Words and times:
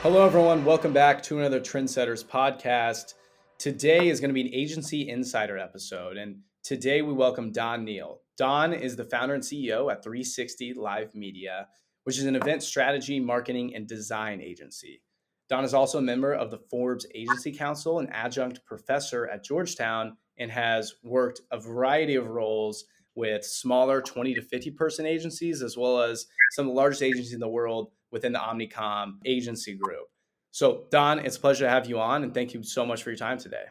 Hello, 0.00 0.24
everyone. 0.24 0.64
Welcome 0.64 0.94
back 0.94 1.22
to 1.24 1.38
another 1.38 1.60
Trendsetters 1.60 2.24
podcast. 2.24 3.14
Today 3.58 4.08
is 4.08 4.20
going 4.20 4.30
to 4.30 4.34
be 4.34 4.40
an 4.40 4.54
agency 4.54 5.08
insider 5.08 5.58
episode. 5.58 6.16
And 6.16 6.38
today 6.64 7.02
we 7.02 7.12
welcome 7.12 7.52
Don 7.52 7.84
Neal. 7.84 8.22
Don 8.38 8.72
is 8.72 8.96
the 8.96 9.04
founder 9.04 9.34
and 9.34 9.42
CEO 9.42 9.92
at 9.92 10.02
360 10.02 10.72
Live 10.74 11.14
Media, 11.14 11.68
which 12.04 12.18
is 12.18 12.24
an 12.24 12.36
event 12.36 12.62
strategy, 12.62 13.20
marketing, 13.20 13.74
and 13.74 13.86
design 13.86 14.40
agency. 14.40 15.02
Don 15.50 15.64
is 15.64 15.74
also 15.74 15.98
a 15.98 16.02
member 16.02 16.32
of 16.32 16.50
the 16.50 16.60
Forbes 16.70 17.06
Agency 17.14 17.52
Council, 17.52 17.98
an 17.98 18.08
adjunct 18.10 18.64
professor 18.64 19.28
at 19.28 19.44
Georgetown, 19.44 20.16
and 20.38 20.50
has 20.50 20.94
worked 21.02 21.42
a 21.50 21.60
variety 21.60 22.14
of 22.14 22.28
roles 22.28 22.86
with 23.14 23.44
smaller 23.44 24.00
20 24.00 24.34
to 24.34 24.42
50 24.42 24.70
person 24.72 25.06
agencies, 25.06 25.62
as 25.62 25.76
well 25.76 26.00
as 26.00 26.26
some 26.52 26.66
of 26.66 26.72
the 26.72 26.76
largest 26.76 27.02
agencies 27.02 27.34
in 27.34 27.40
the 27.40 27.48
world 27.48 27.90
within 28.10 28.32
the 28.32 28.38
Omnicom 28.38 29.18
agency 29.24 29.74
group. 29.74 30.08
So, 30.50 30.84
Don, 30.90 31.18
it's 31.18 31.36
a 31.36 31.40
pleasure 31.40 31.64
to 31.64 31.70
have 31.70 31.86
you 31.86 31.98
on, 31.98 32.24
and 32.24 32.34
thank 32.34 32.52
you 32.54 32.62
so 32.62 32.84
much 32.84 33.02
for 33.02 33.10
your 33.10 33.16
time 33.16 33.38
today. 33.38 33.64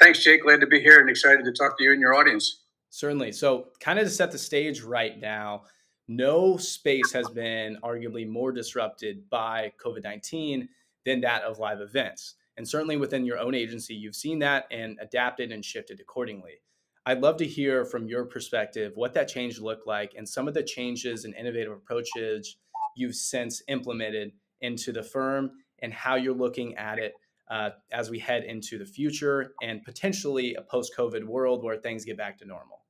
Thanks, 0.00 0.22
Jake. 0.22 0.42
Glad 0.42 0.60
to 0.60 0.66
be 0.66 0.80
here 0.80 1.00
and 1.00 1.10
excited 1.10 1.44
to 1.44 1.52
talk 1.52 1.78
to 1.78 1.84
you 1.84 1.92
and 1.92 2.00
your 2.00 2.14
audience. 2.14 2.62
Certainly. 2.90 3.32
So, 3.32 3.68
kind 3.80 3.98
of 3.98 4.04
to 4.04 4.10
set 4.10 4.30
the 4.30 4.38
stage 4.38 4.82
right 4.82 5.18
now, 5.18 5.62
no 6.08 6.56
space 6.56 7.12
has 7.12 7.28
been 7.30 7.78
arguably 7.82 8.26
more 8.28 8.52
disrupted 8.52 9.28
by 9.28 9.72
COVID 9.82 10.04
19 10.04 10.68
than 11.04 11.20
that 11.22 11.42
of 11.42 11.58
live 11.58 11.80
events. 11.80 12.34
And 12.56 12.66
certainly 12.66 12.96
within 12.96 13.26
your 13.26 13.38
own 13.38 13.54
agency, 13.54 13.94
you've 13.94 14.16
seen 14.16 14.38
that 14.40 14.66
and 14.70 14.98
adapted 15.00 15.52
and 15.52 15.64
shifted 15.64 16.00
accordingly. 16.00 16.60
I'd 17.08 17.20
love 17.20 17.36
to 17.36 17.46
hear 17.46 17.84
from 17.84 18.08
your 18.08 18.24
perspective 18.24 18.92
what 18.96 19.14
that 19.14 19.28
change 19.28 19.60
looked 19.60 19.86
like 19.86 20.14
and 20.16 20.28
some 20.28 20.48
of 20.48 20.54
the 20.54 20.62
changes 20.62 21.24
and 21.24 21.34
innovative 21.36 21.72
approaches 21.72 22.56
you've 22.96 23.14
since 23.14 23.62
implemented 23.68 24.32
into 24.60 24.90
the 24.90 25.04
firm 25.04 25.52
and 25.82 25.92
how 25.92 26.16
you're 26.16 26.34
looking 26.34 26.74
at 26.74 26.98
it 26.98 27.14
uh, 27.48 27.70
as 27.92 28.10
we 28.10 28.18
head 28.18 28.42
into 28.42 28.76
the 28.76 28.84
future 28.84 29.52
and 29.62 29.84
potentially 29.84 30.56
a 30.56 30.62
post 30.62 30.94
COVID 30.98 31.24
world 31.24 31.62
where 31.62 31.76
things 31.76 32.04
get 32.04 32.16
back 32.16 32.36
to 32.38 32.44
normal. 32.44 32.80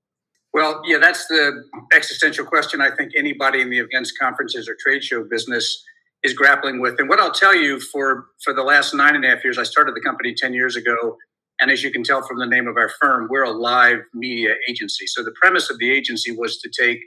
Well, 0.54 0.80
yeah, 0.86 0.96
that's 0.96 1.26
the 1.26 1.62
existential 1.92 2.46
question 2.46 2.80
I 2.80 2.96
think 2.96 3.12
anybody 3.14 3.60
in 3.60 3.68
the 3.68 3.80
events, 3.80 4.12
conferences, 4.18 4.66
or 4.66 4.76
trade 4.80 5.04
show 5.04 5.24
business 5.24 5.84
is 6.22 6.32
grappling 6.32 6.80
with. 6.80 6.98
And 6.98 7.10
what 7.10 7.20
I'll 7.20 7.32
tell 7.32 7.54
you 7.54 7.78
for 7.78 8.28
for 8.42 8.54
the 8.54 8.62
last 8.62 8.94
nine 8.94 9.14
and 9.14 9.22
a 9.26 9.28
half 9.28 9.44
years, 9.44 9.58
I 9.58 9.64
started 9.64 9.94
the 9.94 10.00
company 10.00 10.34
ten 10.34 10.54
years 10.54 10.74
ago 10.74 11.18
and 11.60 11.70
as 11.70 11.82
you 11.82 11.90
can 11.90 12.02
tell 12.02 12.22
from 12.22 12.38
the 12.38 12.46
name 12.46 12.66
of 12.66 12.76
our 12.76 12.90
firm, 13.00 13.28
we're 13.30 13.44
a 13.44 13.50
live 13.50 14.00
media 14.14 14.54
agency. 14.68 15.06
So 15.06 15.22
the 15.22 15.34
premise 15.40 15.70
of 15.70 15.78
the 15.78 15.90
agency 15.90 16.32
was 16.32 16.58
to 16.58 16.70
take 16.78 16.98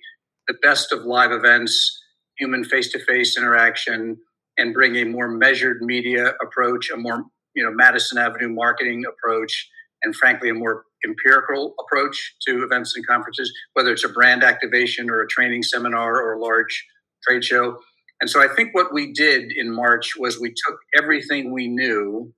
the 0.47 0.55
best 0.63 0.91
of 0.91 1.05
live 1.05 1.31
events, 1.31 2.01
human 2.37 2.63
face 2.63 2.91
to 2.93 2.99
face 3.05 3.37
interaction, 3.37 4.17
and 4.57 4.73
bring 4.73 4.95
a 4.97 5.05
more 5.05 5.27
measured 5.27 5.81
media 5.81 6.33
approach, 6.41 6.89
a 6.89 6.97
more 6.97 7.23
you 7.55 7.63
know 7.63 7.71
Madison 7.71 8.17
Avenue 8.17 8.49
marketing 8.49 9.03
approach, 9.05 9.69
and 10.01 10.15
frankly 10.15 10.49
a 10.49 10.53
more 10.53 10.85
empirical 11.05 11.75
approach 11.79 12.35
to 12.47 12.63
events 12.63 12.95
and 12.95 13.05
conferences, 13.05 13.51
whether 13.73 13.91
it's 13.91 14.03
a 14.03 14.09
brand 14.09 14.43
activation 14.43 15.09
or 15.09 15.21
a 15.21 15.27
training 15.27 15.63
seminar 15.63 16.21
or 16.21 16.33
a 16.33 16.41
large 16.41 16.85
trade 17.27 17.43
show. 17.43 17.77
And 18.21 18.29
so 18.29 18.41
I 18.41 18.53
think 18.53 18.73
what 18.73 18.93
we 18.93 19.13
did 19.13 19.51
in 19.55 19.73
March 19.73 20.13
was 20.17 20.39
we 20.39 20.49
took 20.49 20.77
everything 20.97 21.53
we 21.53 21.67
knew 21.67 22.33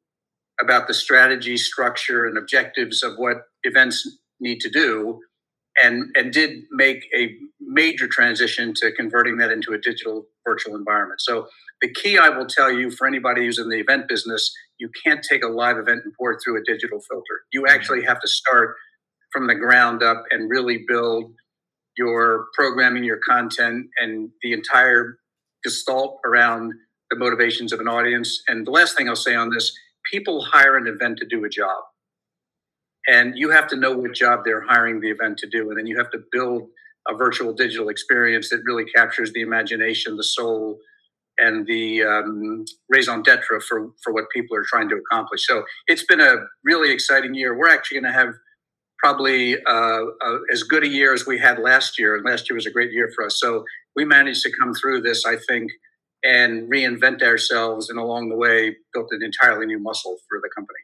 about 0.62 0.88
the 0.88 0.94
strategy, 0.94 1.58
structure, 1.58 2.26
and 2.26 2.38
objectives 2.38 3.04
of 3.04 3.17
what 3.17 3.38
events 3.64 4.08
need 4.40 4.59
to 4.62 4.70
do, 4.70 5.20
and 5.84 6.06
and 6.16 6.34
did 6.34 6.64
make 6.72 7.06
a 7.16 7.36
major 7.59 8.08
transition 8.08 8.73
to 8.76 8.92
converting 8.92 9.38
that 9.38 9.52
into 9.52 9.73
a 9.73 9.78
digital 9.78 10.26
virtual 10.48 10.76
environment. 10.76 11.22
So 11.22 11.48
the 11.81 11.92
key 11.92 12.18
I 12.18 12.30
will 12.30 12.45
tell 12.45 12.72
you 12.72 12.92
for 12.92 13.08
anybody 13.08 13.45
who's 13.45 13.59
in 13.59 13.70
the 13.70 13.80
event 13.80 14.08
business, 14.08 14.52
you 14.78 14.90
can't 15.03 15.26
take 15.28 15.44
a 15.44 15.48
live 15.48 15.78
event 15.78 16.02
and 16.03 16.14
pour 16.18 16.31
it 16.31 16.40
through 16.44 16.58
a 16.59 16.63
digital 16.66 17.00
filter. 17.09 17.41
You 17.52 17.62
mm-hmm. 17.63 17.75
actually 17.75 18.03
have 18.03 18.19
to 18.22 18.28
start 18.28 18.75
from 19.31 19.47
the 19.47 19.56
ground 19.56 20.03
up 20.03 20.24
and 20.31 20.50
really 20.50 20.84
build 20.88 21.34
your 21.97 22.47
programming, 22.53 23.03
your 23.03 23.19
content, 23.28 23.88
and 23.97 24.30
the 24.41 24.53
entire 24.53 25.18
gestalt 25.63 26.19
around 26.25 26.74
the 27.09 27.18
motivations 27.18 27.74
of 27.74 27.80
an 27.80 27.88
audience. 27.88 28.41
And 28.47 28.66
the 28.66 28.72
last 28.72 28.97
thing 28.97 29.09
I'll 29.09 29.16
say 29.16 29.36
on 29.36 29.50
this 29.50 29.75
people 30.12 30.44
hire 30.44 30.76
an 30.78 30.88
event 30.88 31.18
to 31.20 31.26
do 31.26 31.46
a 31.46 31.50
job. 31.50 31.84
And 33.08 33.34
you 33.36 33.50
have 33.50 33.68
to 33.68 33.76
know 33.76 33.98
what 33.98 34.14
job 34.14 34.42
they're 34.46 34.62
hiring 34.62 35.00
the 35.00 35.10
event 35.10 35.38
to 35.40 35.50
do. 35.50 35.70
And 35.70 35.78
then 35.78 35.88
you 35.88 35.98
have 35.98 36.12
to 36.12 36.20
build 36.32 36.68
a 37.08 37.16
virtual 37.16 37.54
digital 37.54 37.90
experience 37.90 38.50
that 38.50 38.62
really 38.64 38.86
captures 38.86 39.34
the 39.34 39.42
imagination, 39.42 40.18
the 40.18 40.24
soul, 40.24 40.78
and 41.40 41.66
the 41.66 42.04
um, 42.04 42.66
raison 42.90 43.24
d'etre 43.24 43.60
for, 43.62 43.90
for 44.04 44.14
what 44.14 44.26
people 44.32 44.56
are 44.56 44.66
trying 44.68 44.90
to 44.90 44.96
accomplish. 44.96 45.48
So 45.48 45.64
it's 45.88 46.06
been 46.06 46.22
a 46.22 46.36
really 46.64 46.92
exciting 46.92 47.34
year. 47.34 47.58
We're 47.58 47.70
actually 47.70 48.02
going 48.02 48.14
to 48.14 48.20
have 48.20 48.34
probably 49.00 49.58
uh, 49.66 50.04
uh, 50.24 50.38
as 50.54 50.62
good 50.62 50.84
a 50.84 50.88
year 50.88 51.12
as 51.12 51.26
we 51.26 51.40
had 51.40 51.58
last 51.58 51.98
year. 51.98 52.16
And 52.16 52.24
last 52.24 52.48
year 52.48 52.56
was 52.56 52.68
a 52.68 52.72
great 52.72 52.92
year 52.92 53.12
for 53.16 53.26
us. 53.26 53.40
So 53.40 53.66
we 53.96 54.06
managed 54.06 54.44
to 54.44 54.52
come 54.60 54.76
through 54.76 55.02
this, 55.02 55.26
I 55.26 55.38
think, 55.50 55.72
and 56.24 56.72
reinvent 56.72 57.24
ourselves 57.24 57.90
and 57.90 57.98
along 57.98 58.30
the 58.30 58.36
way 58.36 58.76
built 58.94 59.08
an 59.12 59.24
entirely 59.24 59.66
new 59.66 59.80
muscle 59.80 60.18
for 60.30 60.40
the 60.42 60.50
company. 60.56 60.80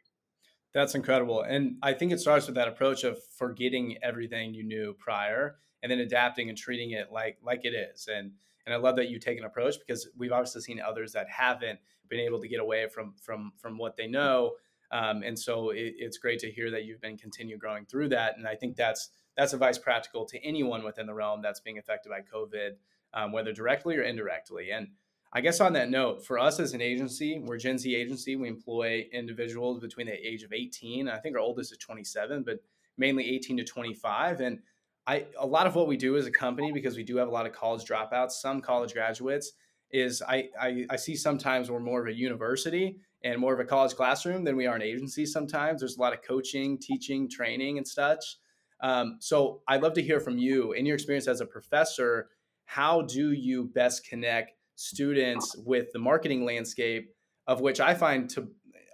That's 0.74 0.94
incredible. 0.94 1.42
And 1.42 1.76
i 1.82 1.92
think 1.92 2.12
it 2.12 2.20
starts 2.20 2.46
with 2.46 2.56
that 2.56 2.68
approach 2.68 3.04
of 3.04 3.18
forgetting 3.36 3.98
everything 4.02 4.54
you 4.54 4.64
knew 4.64 4.94
prior 4.98 5.56
and 5.82 5.90
then 5.90 6.00
adapting 6.00 6.48
and 6.48 6.58
treating 6.58 6.90
it 6.90 7.12
like 7.12 7.38
like 7.42 7.64
it 7.64 7.74
is. 7.74 8.08
And 8.12 8.32
and 8.66 8.74
i 8.74 8.76
love 8.76 8.96
that 8.96 9.08
you 9.08 9.18
take 9.18 9.38
an 9.38 9.44
approach 9.44 9.76
because 9.78 10.08
we've 10.16 10.32
obviously 10.32 10.60
seen 10.62 10.80
others 10.80 11.12
that 11.12 11.28
haven't 11.30 11.78
been 12.08 12.20
able 12.20 12.40
to 12.40 12.48
get 12.48 12.60
away 12.60 12.88
from 12.88 13.14
from 13.22 13.52
from 13.56 13.78
what 13.78 13.96
they 13.96 14.06
know. 14.06 14.52
Um, 14.90 15.22
and 15.22 15.38
so 15.38 15.70
it, 15.70 15.94
it's 15.98 16.16
great 16.16 16.38
to 16.40 16.50
hear 16.50 16.70
that 16.70 16.84
you've 16.84 17.00
been 17.00 17.18
continue 17.18 17.58
growing 17.58 17.84
through 17.86 18.10
that. 18.10 18.36
And 18.36 18.46
i 18.46 18.54
think 18.54 18.76
that's 18.76 19.10
that's 19.36 19.52
advice 19.52 19.78
practical 19.78 20.24
to 20.26 20.38
anyone 20.44 20.82
within 20.84 21.06
the 21.06 21.14
realm 21.14 21.42
that's 21.42 21.60
being 21.60 21.78
affected 21.78 22.10
by 22.10 22.20
covid 22.20 22.72
um, 23.14 23.32
whether 23.32 23.52
directly 23.52 23.96
or 23.96 24.02
indirectly. 24.02 24.70
And 24.70 24.88
I 25.32 25.40
guess 25.42 25.60
on 25.60 25.74
that 25.74 25.90
note, 25.90 26.24
for 26.24 26.38
us 26.38 26.58
as 26.58 26.72
an 26.72 26.80
agency, 26.80 27.38
we're 27.38 27.58
Gen 27.58 27.78
Z 27.78 27.94
agency. 27.94 28.36
We 28.36 28.48
employ 28.48 29.06
individuals 29.12 29.80
between 29.80 30.06
the 30.06 30.14
age 30.14 30.42
of 30.42 30.52
18. 30.52 31.08
I 31.08 31.18
think 31.18 31.36
our 31.36 31.42
oldest 31.42 31.72
is 31.72 31.78
27, 31.78 32.44
but 32.44 32.60
mainly 32.96 33.28
18 33.34 33.58
to 33.58 33.64
25. 33.64 34.40
And 34.40 34.60
I, 35.06 35.26
a 35.38 35.46
lot 35.46 35.66
of 35.66 35.74
what 35.74 35.86
we 35.86 35.96
do 35.96 36.16
as 36.16 36.26
a 36.26 36.30
company, 36.30 36.72
because 36.72 36.96
we 36.96 37.02
do 37.02 37.16
have 37.16 37.28
a 37.28 37.30
lot 37.30 37.46
of 37.46 37.52
college 37.52 37.84
dropouts, 37.84 38.32
some 38.32 38.60
college 38.62 38.94
graduates, 38.94 39.52
is 39.90 40.22
I, 40.22 40.48
I, 40.60 40.86
I 40.90 40.96
see 40.96 41.14
sometimes 41.14 41.70
we're 41.70 41.80
more 41.80 42.00
of 42.00 42.08
a 42.08 42.14
university 42.14 43.00
and 43.22 43.40
more 43.40 43.52
of 43.52 43.60
a 43.60 43.64
college 43.64 43.94
classroom 43.94 44.44
than 44.44 44.56
we 44.56 44.66
are 44.66 44.76
an 44.76 44.82
agency. 44.82 45.26
Sometimes 45.26 45.80
there's 45.80 45.96
a 45.96 46.00
lot 46.00 46.12
of 46.12 46.22
coaching, 46.22 46.78
teaching, 46.78 47.28
training, 47.28 47.78
and 47.78 47.86
such. 47.86 48.36
Um, 48.80 49.16
so 49.20 49.62
I'd 49.66 49.82
love 49.82 49.94
to 49.94 50.02
hear 50.02 50.20
from 50.20 50.38
you 50.38 50.72
in 50.72 50.86
your 50.86 50.94
experience 50.94 51.26
as 51.26 51.40
a 51.40 51.46
professor. 51.46 52.28
How 52.64 53.02
do 53.02 53.32
you 53.32 53.64
best 53.64 54.06
connect 54.06 54.52
students 54.78 55.56
with 55.66 55.90
the 55.92 55.98
marketing 55.98 56.44
landscape 56.44 57.12
of 57.48 57.60
which 57.60 57.80
I 57.80 57.94
find 57.94 58.30
to 58.30 58.48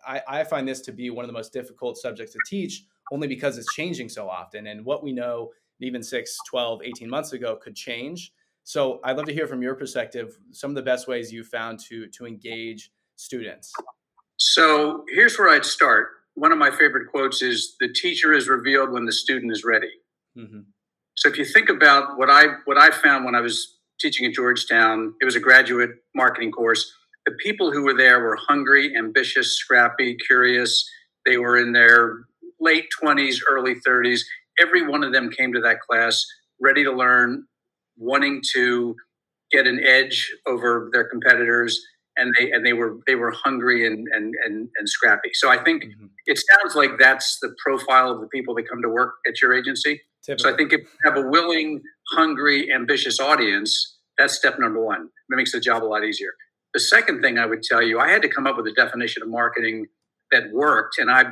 I, 0.07 0.23
I, 0.27 0.45
find 0.45 0.67
this 0.67 0.81
to 0.83 0.93
be 0.93 1.11
one 1.11 1.25
of 1.25 1.29
the 1.29 1.35
most 1.35 1.53
difficult 1.53 1.99
subjects 1.99 2.33
to 2.33 2.39
teach 2.47 2.85
only 3.13 3.29
because 3.29 3.59
it's 3.59 3.73
changing 3.75 4.09
so 4.09 4.29
often 4.29 4.67
and 4.67 4.85
what 4.85 5.03
we 5.03 5.13
know 5.13 5.51
even 5.81 6.03
6 6.03 6.39
12 6.49 6.83
18 6.85 7.11
months 7.11 7.35
ago 7.35 7.57
could 7.57 7.77
change. 7.77 8.33
So 8.63 8.99
i'd 9.05 9.19
love 9.19 9.27
to 9.27 9.35
hear 9.35 9.47
from 9.47 9.61
your 9.61 9.75
perspective 9.75 10.39
some 10.53 10.71
of 10.71 10.75
the 10.75 10.83
best 10.83 11.07
ways 11.07 11.31
you 11.31 11.45
found 11.45 11.79
to 11.91 12.07
to 12.17 12.27
engage 12.27 12.91
students. 13.17 13.71
So 14.39 15.05
here's 15.13 15.39
where 15.39 15.51
i'd 15.51 15.67
start. 15.67 16.09
One 16.33 16.51
of 16.51 16.57
my 16.57 16.71
favorite 16.71 17.11
quotes 17.11 17.43
is 17.43 17.77
the 17.79 17.93
teacher 17.93 18.33
is 18.33 18.49
revealed 18.49 18.91
when 18.91 19.05
the 19.05 19.13
student 19.13 19.53
is 19.53 19.65
ready. 19.65 19.93
Mm-hmm. 20.37 20.61
so 21.15 21.29
if 21.29 21.37
you 21.39 21.45
think 21.45 21.69
about 21.69 22.19
what 22.19 22.29
i 22.29 22.45
what 22.65 22.77
i 22.77 22.91
found 22.91 23.25
when 23.25 23.37
i 23.37 23.41
was 23.41 23.75
teaching 24.01 24.27
at 24.27 24.35
Georgetown. 24.35 25.15
It 25.21 25.25
was 25.25 25.37
a 25.37 25.41
graduate 25.41 25.91
marketing 26.15 26.53
course. 26.53 26.91
The 27.27 27.33
people 27.43 27.73
who 27.73 27.85
were 27.85 27.97
there 27.97 28.21
were 28.21 28.37
hungry, 28.37 28.95
ambitious, 28.97 29.57
scrappy, 29.57 30.17
curious. 30.27 30.85
They 31.25 31.39
were 31.39 31.57
in 31.59 31.73
their 31.73 32.25
late 32.61 32.87
20s, 33.03 33.39
early 33.49 33.77
30s. 33.87 34.21
Every 34.61 34.87
one 34.87 35.03
of 35.03 35.13
them 35.13 35.31
came 35.31 35.53
to 35.53 35.61
that 35.61 35.81
class 35.81 36.25
ready 36.61 36.85
to 36.85 36.93
learn, 36.93 37.45
wanting 37.97 38.43
to 38.55 38.95
get 39.51 39.67
an 39.67 39.81
edge 39.85 40.33
over 40.47 40.91
their 40.93 41.09
competitors 41.09 41.81
and 42.17 42.35
they 42.39 42.51
and 42.51 42.65
they 42.65 42.73
were 42.73 42.99
they 43.07 43.15
were 43.15 43.33
hungry 43.33 43.87
and 43.87 44.07
and 44.13 44.35
and, 44.45 44.69
and 44.79 44.89
scrappy. 44.89 45.31
So 45.33 45.51
I 45.51 45.63
think 45.63 45.85
mm-hmm. 45.85 46.07
it 46.27 46.39
sounds 46.39 46.75
like 46.75 46.93
that's 46.99 47.39
the 47.41 47.55
profile 47.65 48.11
of 48.11 48.21
the 48.21 48.29
people 48.29 48.55
that 48.57 48.69
come 48.69 48.83
to 48.83 48.89
work 48.89 49.15
at 49.27 49.41
your 49.43 49.55
agency. 49.55 50.01
Typically. 50.25 50.43
So 50.43 50.55
I 50.55 50.57
think 50.57 50.73
if 50.73 50.81
you 50.81 50.87
have 51.05 51.17
a 51.17 51.29
willing, 51.29 51.83
hungry, 52.13 52.73
ambitious 52.73 53.21
audience, 53.21 53.94
that's 54.19 54.35
step 54.35 54.59
number 54.59 54.85
one. 54.85 55.03
It 55.31 55.37
makes 55.37 55.53
the 55.53 55.61
job 55.61 55.83
a 55.83 55.87
lot 55.87 56.05
easier. 56.05 56.31
The 56.73 56.81
second 56.81 57.23
thing 57.23 57.39
I 57.39 57.47
would 57.47 57.63
tell 57.63 57.83
you, 57.83 58.01
I 58.01 58.11
had 58.11 58.23
to 58.23 58.29
come 58.29 58.47
up 58.47 58.57
with 58.57 58.67
a 58.67 58.73
definition 58.73 59.23
of 59.23 59.29
marketing 59.29 59.87
that 60.33 60.51
worked. 60.53 60.99
And 60.99 61.11
I, 61.11 61.25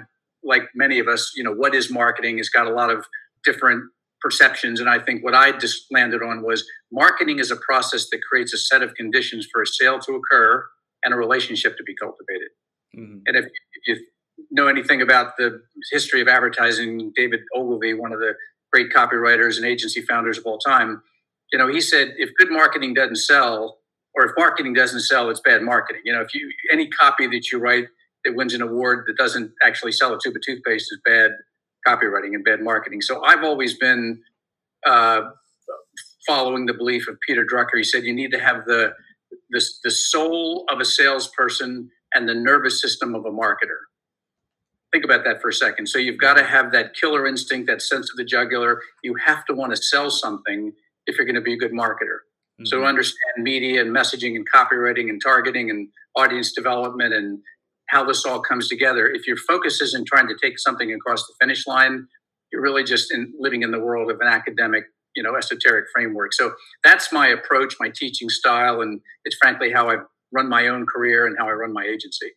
like 0.45 0.63
many 0.75 0.99
of 0.99 1.09
us, 1.09 1.33
you 1.35 1.43
know, 1.43 1.53
what 1.53 1.75
is 1.75 1.91
marketing 1.91 2.39
has 2.39 2.49
got 2.49 2.67
a 2.67 2.71
lot 2.73 2.91
of 2.91 3.05
different 3.45 3.85
perceptions. 4.21 4.81
And 4.81 4.89
I 4.89 4.99
think 5.01 5.25
what 5.25 5.35
I 5.35 5.53
just 5.59 5.87
landed 5.91 6.23
on 6.23 6.43
was 6.43 6.65
marketing 6.93 7.41
is 7.41 7.51
a 7.51 7.57
process 7.57 8.09
that 8.11 8.21
creates 8.29 8.55
a 8.55 8.59
set 8.59 8.83
of 8.83 8.95
conditions 8.95 9.49
for 9.53 9.63
a 9.63 9.67
sale 9.67 9.99
to 9.99 10.13
occur 10.13 10.65
and 11.03 11.13
a 11.13 11.17
relationship 11.17 11.77
to 11.77 11.83
be 11.83 11.95
cultivated. 11.95 12.49
Mm-hmm. 12.97 13.19
And 13.27 13.37
if, 13.37 13.47
if, 13.87 13.99
you 14.39 14.47
know 14.51 14.67
anything 14.67 15.03
about 15.03 15.37
the 15.37 15.63
history 15.93 16.21
of 16.21 16.29
advertising, 16.29 17.13
David 17.15 17.41
Ogilvy, 17.55 17.95
one 17.95 18.13
of 18.13 18.19
the 18.19 18.35
great 18.73 18.93
copywriters 18.93 19.57
and 19.57 19.67
agency 19.67 20.03
founders 20.03 20.39
of 20.39 20.45
all 20.47 20.59
time, 20.59 21.03
you 21.53 21.59
know, 21.59 21.69
he 21.69 21.81
said 21.81 22.15
if 22.17 22.31
good 22.39 22.51
marketing 22.51 22.95
doesn't 22.95 23.17
sell, 23.17 23.79
or 24.15 24.27
if 24.27 24.33
marketing 24.37 24.75
doesn't 24.75 25.01
sell, 25.01 25.31
it's 25.31 25.41
bad 25.41 25.63
marketing. 25.63 26.03
You 26.05 26.13
know, 26.15 26.21
if 26.23 26.35
you 26.35 26.51
any 26.73 26.89
copy 26.89 27.27
that 27.29 27.53
you 27.53 27.59
write 27.59 27.87
that 28.25 28.35
wins 28.35 28.55
an 28.55 28.63
award 28.63 29.05
that 29.07 29.17
doesn't 29.17 29.53
actually 29.65 29.93
sell 29.93 30.15
a 30.15 30.19
tube 30.23 30.37
of 30.37 30.43
toothpaste 30.45 30.89
is 30.93 31.01
bad 31.05 31.33
copywriting 31.87 32.35
and 32.35 32.45
bad 32.45 32.61
marketing. 32.61 33.01
So 33.03 33.23
I've 33.25 33.45
always 33.45 33.77
been 33.79 34.23
uh, 34.87 35.23
following 36.27 36.67
the 36.67 36.75
belief 36.75 37.09
of 37.09 37.17
Peter 37.27 37.45
Drucker. 37.45 37.77
He 37.77 37.85
said 37.85 38.05
you 38.05 38.15
need 38.15 38.33
to 38.33 38.41
have 38.41 38.65
the, 38.67 38.93
the 39.51 39.65
the 39.85 39.91
soul 39.91 40.65
of 40.71 40.81
a 40.81 40.85
salesperson 40.85 41.91
and 42.15 42.29
the 42.29 42.35
nervous 42.35 42.81
system 42.81 43.15
of 43.15 43.25
a 43.27 43.31
marketer. 43.31 43.81
Think 44.93 45.05
about 45.05 45.25
that 45.25 45.41
for 45.41 45.49
a 45.49 45.55
second. 45.55 45.89
So 45.89 45.99
you've 45.99 46.21
got 46.21 46.35
to 46.35 46.45
have 46.45 46.73
that 46.73 46.95
killer 46.95 47.27
instinct, 47.27 47.67
that 47.69 47.83
sense 47.83 48.11
of 48.11 48.17
the 48.17 48.25
jugular. 48.25 48.81
You 49.03 49.17
have 49.25 49.45
to 49.47 49.55
want 49.55 49.75
to 49.75 49.83
sell 49.83 50.11
something 50.11 50.73
if 51.07 51.17
you're 51.17 51.27
going 51.27 51.35
to 51.35 51.41
be 51.41 51.55
a 51.55 51.59
good 51.59 51.73
marketer. 51.73 52.23
Mm-hmm. 52.61 52.67
So 52.67 52.85
understand 52.85 53.43
media 53.43 53.81
and 53.81 53.95
messaging 53.95 54.37
and 54.37 54.47
copywriting 54.51 55.09
and 55.09 55.21
targeting 55.23 55.71
and 55.71 55.89
audience 56.17 56.53
development 56.53 57.15
and 57.15 57.41
how 57.89 58.05
this 58.05 58.25
all 58.25 58.41
comes 58.41 58.69
together. 58.69 59.07
If 59.07 59.27
your 59.27 59.37
focus 59.37 59.81
isn't 59.81 60.07
trying 60.07 60.29
to 60.29 60.37
take 60.43 60.59
something 60.59 60.93
across 60.93 61.27
the 61.27 61.35
finish 61.41 61.67
line, 61.67 62.07
you're 62.53 62.63
really 62.63 62.85
just 62.85 63.13
in, 63.13 63.33
living 63.39 63.63
in 63.63 63.71
the 63.71 63.81
world 63.81 64.11
of 64.11 64.21
an 64.21 64.29
academic, 64.29 64.85
you 65.17 65.23
know, 65.23 65.37
esoteric 65.37 65.87
framework. 65.95 66.33
So 66.33 66.53
that's 66.85 67.13
my 67.13 67.29
approach, 67.29 67.75
my 67.81 67.91
teaching 67.95 68.29
style, 68.29 68.81
and 68.81 69.01
it's 69.25 69.37
frankly 69.37 69.73
how 69.73 69.91
I 69.91 69.97
run 70.33 70.49
my 70.49 70.69
own 70.69 70.87
career 70.87 71.27
and 71.27 71.37
how 71.39 71.49
I 71.49 71.53
run 71.53 71.73
my 71.73 71.85
agency. 71.85 72.31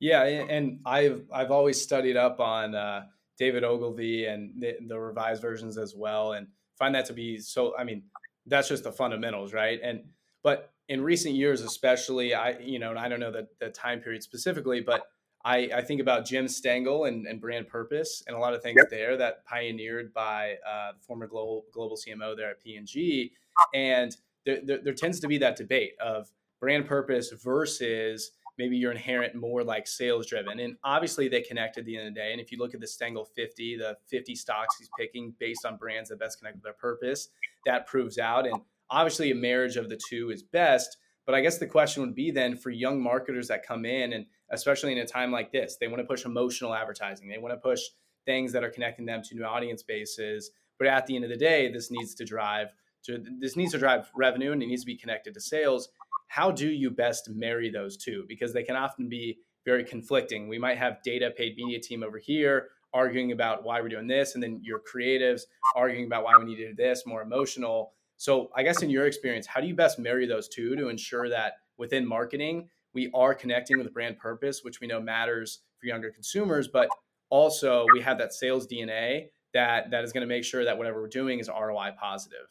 Yeah, 0.00 0.22
and 0.24 0.80
I've 0.84 1.22
I've 1.32 1.50
always 1.50 1.80
studied 1.80 2.16
up 2.16 2.38
on 2.40 2.74
uh, 2.74 3.04
David 3.38 3.64
Ogilvy 3.64 4.26
and 4.26 4.52
the, 4.58 4.76
the 4.86 4.98
revised 4.98 5.40
versions 5.40 5.78
as 5.78 5.94
well, 5.96 6.32
and 6.32 6.46
find 6.78 6.94
that 6.94 7.06
to 7.06 7.12
be 7.12 7.38
so. 7.38 7.76
I 7.76 7.84
mean, 7.84 8.02
that's 8.46 8.68
just 8.68 8.84
the 8.84 8.92
fundamentals, 8.92 9.52
right? 9.52 9.80
And 9.82 10.04
but 10.42 10.72
in 10.88 11.02
recent 11.02 11.34
years, 11.34 11.60
especially, 11.62 12.34
I 12.34 12.58
you 12.58 12.78
know, 12.78 12.90
and 12.90 12.98
I 12.98 13.08
don't 13.08 13.20
know 13.20 13.32
the, 13.32 13.48
the 13.60 13.70
time 13.70 14.00
period 14.00 14.22
specifically, 14.22 14.80
but 14.80 15.06
I, 15.44 15.68
I 15.74 15.82
think 15.82 16.00
about 16.00 16.24
Jim 16.24 16.48
Stengel 16.48 17.04
and, 17.04 17.26
and 17.26 17.38
brand 17.38 17.68
purpose 17.68 18.22
and 18.26 18.34
a 18.34 18.38
lot 18.38 18.54
of 18.54 18.62
things 18.62 18.78
yep. 18.78 18.88
there 18.88 19.16
that 19.18 19.44
pioneered 19.44 20.14
by 20.14 20.56
uh, 20.66 20.92
the 20.92 21.04
former 21.06 21.26
global 21.26 21.66
global 21.72 21.96
CMO 21.96 22.36
there 22.36 22.50
at 22.50 22.62
P&G, 22.62 23.32
and 23.74 24.16
there, 24.46 24.60
there, 24.64 24.78
there 24.82 24.94
tends 24.94 25.20
to 25.20 25.28
be 25.28 25.38
that 25.38 25.56
debate 25.56 25.92
of 26.00 26.30
brand 26.60 26.86
purpose 26.86 27.30
versus 27.30 28.32
maybe 28.58 28.76
you're 28.76 28.92
inherent 28.92 29.34
more 29.34 29.64
like 29.64 29.86
sales 29.86 30.26
driven. 30.26 30.60
And 30.60 30.76
obviously 30.84 31.28
they 31.28 31.42
connect 31.42 31.78
at 31.78 31.84
the 31.84 31.96
end 31.96 32.08
of 32.08 32.14
the 32.14 32.20
day. 32.20 32.32
And 32.32 32.40
if 32.40 32.52
you 32.52 32.58
look 32.58 32.74
at 32.74 32.80
the 32.80 32.86
Stengel 32.86 33.24
50, 33.24 33.76
the 33.78 33.96
50 34.08 34.34
stocks 34.34 34.76
he's 34.78 34.90
picking 34.98 35.34
based 35.38 35.64
on 35.64 35.76
brands 35.76 36.10
that 36.10 36.18
best 36.18 36.38
connect 36.38 36.56
with 36.56 36.64
their 36.64 36.72
purpose, 36.74 37.28
that 37.66 37.86
proves 37.86 38.18
out. 38.18 38.46
And 38.46 38.60
obviously 38.90 39.30
a 39.30 39.34
marriage 39.34 39.76
of 39.76 39.88
the 39.88 39.98
two 40.08 40.30
is 40.30 40.42
best. 40.42 40.96
But 41.26 41.34
I 41.34 41.40
guess 41.40 41.58
the 41.58 41.66
question 41.66 42.02
would 42.02 42.14
be 42.14 42.30
then 42.30 42.56
for 42.56 42.70
young 42.70 43.02
marketers 43.02 43.48
that 43.48 43.66
come 43.66 43.86
in, 43.86 44.12
and 44.12 44.26
especially 44.50 44.92
in 44.92 44.98
a 44.98 45.06
time 45.06 45.32
like 45.32 45.52
this, 45.52 45.76
they 45.80 45.88
want 45.88 46.00
to 46.00 46.06
push 46.06 46.26
emotional 46.26 46.74
advertising. 46.74 47.28
They 47.28 47.38
want 47.38 47.54
to 47.54 47.58
push 47.58 47.80
things 48.26 48.52
that 48.52 48.62
are 48.62 48.70
connecting 48.70 49.06
them 49.06 49.22
to 49.22 49.34
new 49.34 49.44
audience 49.44 49.82
bases. 49.82 50.50
But 50.78 50.88
at 50.88 51.06
the 51.06 51.16
end 51.16 51.24
of 51.24 51.30
the 51.30 51.36
day, 51.36 51.70
this 51.72 51.90
needs 51.90 52.14
to 52.16 52.24
drive 52.24 52.74
to, 53.04 53.22
this 53.38 53.56
needs 53.56 53.72
to 53.72 53.78
drive 53.78 54.10
revenue 54.14 54.52
and 54.52 54.62
it 54.62 54.66
needs 54.66 54.82
to 54.82 54.86
be 54.86 54.96
connected 54.96 55.34
to 55.34 55.40
sales 55.40 55.88
how 56.34 56.50
do 56.50 56.68
you 56.68 56.90
best 56.90 57.30
marry 57.30 57.70
those 57.70 57.96
two? 57.96 58.24
Because 58.26 58.52
they 58.52 58.64
can 58.64 58.74
often 58.74 59.08
be 59.08 59.38
very 59.64 59.84
conflicting. 59.84 60.48
We 60.48 60.58
might 60.58 60.76
have 60.78 61.00
data 61.04 61.30
paid 61.30 61.56
media 61.56 61.78
team 61.78 62.02
over 62.02 62.18
here 62.18 62.70
arguing 62.92 63.30
about 63.30 63.62
why 63.62 63.80
we're 63.80 63.88
doing 63.88 64.08
this, 64.08 64.34
and 64.34 64.42
then 64.42 64.60
your 64.60 64.80
creatives 64.80 65.42
arguing 65.76 66.06
about 66.06 66.24
why 66.24 66.32
we 66.36 66.44
need 66.44 66.56
to 66.56 66.68
do 66.70 66.74
this, 66.74 67.06
more 67.06 67.22
emotional. 67.22 67.92
So, 68.16 68.50
I 68.56 68.64
guess 68.64 68.82
in 68.82 68.90
your 68.90 69.06
experience, 69.06 69.46
how 69.46 69.60
do 69.60 69.68
you 69.68 69.76
best 69.76 70.00
marry 70.00 70.26
those 70.26 70.48
two 70.48 70.74
to 70.74 70.88
ensure 70.88 71.28
that 71.28 71.54
within 71.76 72.04
marketing, 72.04 72.68
we 72.94 73.12
are 73.14 73.32
connecting 73.32 73.78
with 73.78 73.92
brand 73.94 74.18
purpose, 74.18 74.64
which 74.64 74.80
we 74.80 74.88
know 74.88 75.00
matters 75.00 75.60
for 75.78 75.86
younger 75.86 76.10
consumers, 76.10 76.66
but 76.66 76.88
also 77.30 77.86
we 77.94 78.00
have 78.00 78.18
that 78.18 78.32
sales 78.32 78.66
DNA 78.66 79.26
that 79.52 79.92
that 79.92 80.02
is 80.02 80.12
going 80.12 80.22
to 80.22 80.26
make 80.26 80.44
sure 80.44 80.64
that 80.64 80.76
whatever 80.76 81.00
we're 81.00 81.08
doing 81.08 81.38
is 81.38 81.48
ROI 81.48 81.92
positive. 81.98 82.48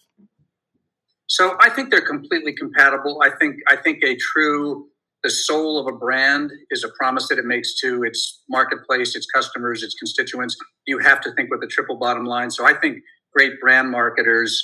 So 1.28 1.56
I 1.62 1.70
think 1.70 1.90
they're 1.90 2.02
completely 2.02 2.54
compatible. 2.54 3.22
I 3.24 3.30
think 3.32 3.58
I 3.68 3.76
think 3.76 4.04
a 4.04 4.16
true 4.16 4.88
the 5.24 5.30
soul 5.30 5.80
of 5.80 5.88
a 5.88 5.98
brand 5.98 6.52
is 6.70 6.84
a 6.84 6.90
promise 7.00 7.30
that 7.30 7.40
it 7.40 7.46
makes 7.46 7.80
to 7.80 8.04
its 8.04 8.44
marketplace, 8.50 9.16
its 9.16 9.26
customers, 9.26 9.82
its 9.82 9.96
constituents. 9.96 10.58
You 10.86 11.00
have 11.00 11.22
to 11.22 11.34
think 11.34 11.50
with 11.50 11.64
a 11.64 11.68
triple 11.68 11.96
bottom 11.96 12.26
line. 12.26 12.52
So 12.52 12.66
I 12.66 12.74
think 12.74 12.98
great 13.34 13.60
brand 13.62 13.90
marketers 13.90 14.62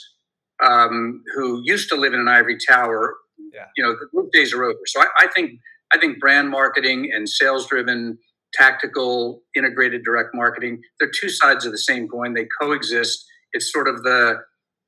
um, 0.64 1.24
who 1.34 1.62
used 1.64 1.88
to 1.90 1.96
live 1.96 2.14
in 2.14 2.20
an 2.20 2.28
ivory 2.28 2.58
tower, 2.58 3.16
yeah. 3.54 3.66
you 3.78 3.84
know, 3.84 3.96
the 3.96 4.30
days 4.34 4.54
are 4.54 4.66
over. 4.66 4.80
So 4.86 5.02
I, 5.02 5.08
I 5.20 5.28
think 5.34 5.60
I 5.94 5.98
think 5.98 6.20
brand 6.20 6.50
marketing 6.50 7.10
and 7.16 7.28
sales 7.28 7.68
driven, 7.68 8.18
tactical, 8.54 9.42
integrated 9.56 10.04
direct 10.04 10.30
marketing, 10.34 10.82
they're 11.00 11.10
two 11.10 11.30
sides 11.30 11.66
of 11.66 11.72
the 11.72 11.78
same 11.78 12.08
coin. 12.08 12.34
They 12.34 12.48
coexist. 12.62 13.26
It's 13.54 13.72
sort 13.72 13.88
of 13.88 14.04
the 14.04 14.40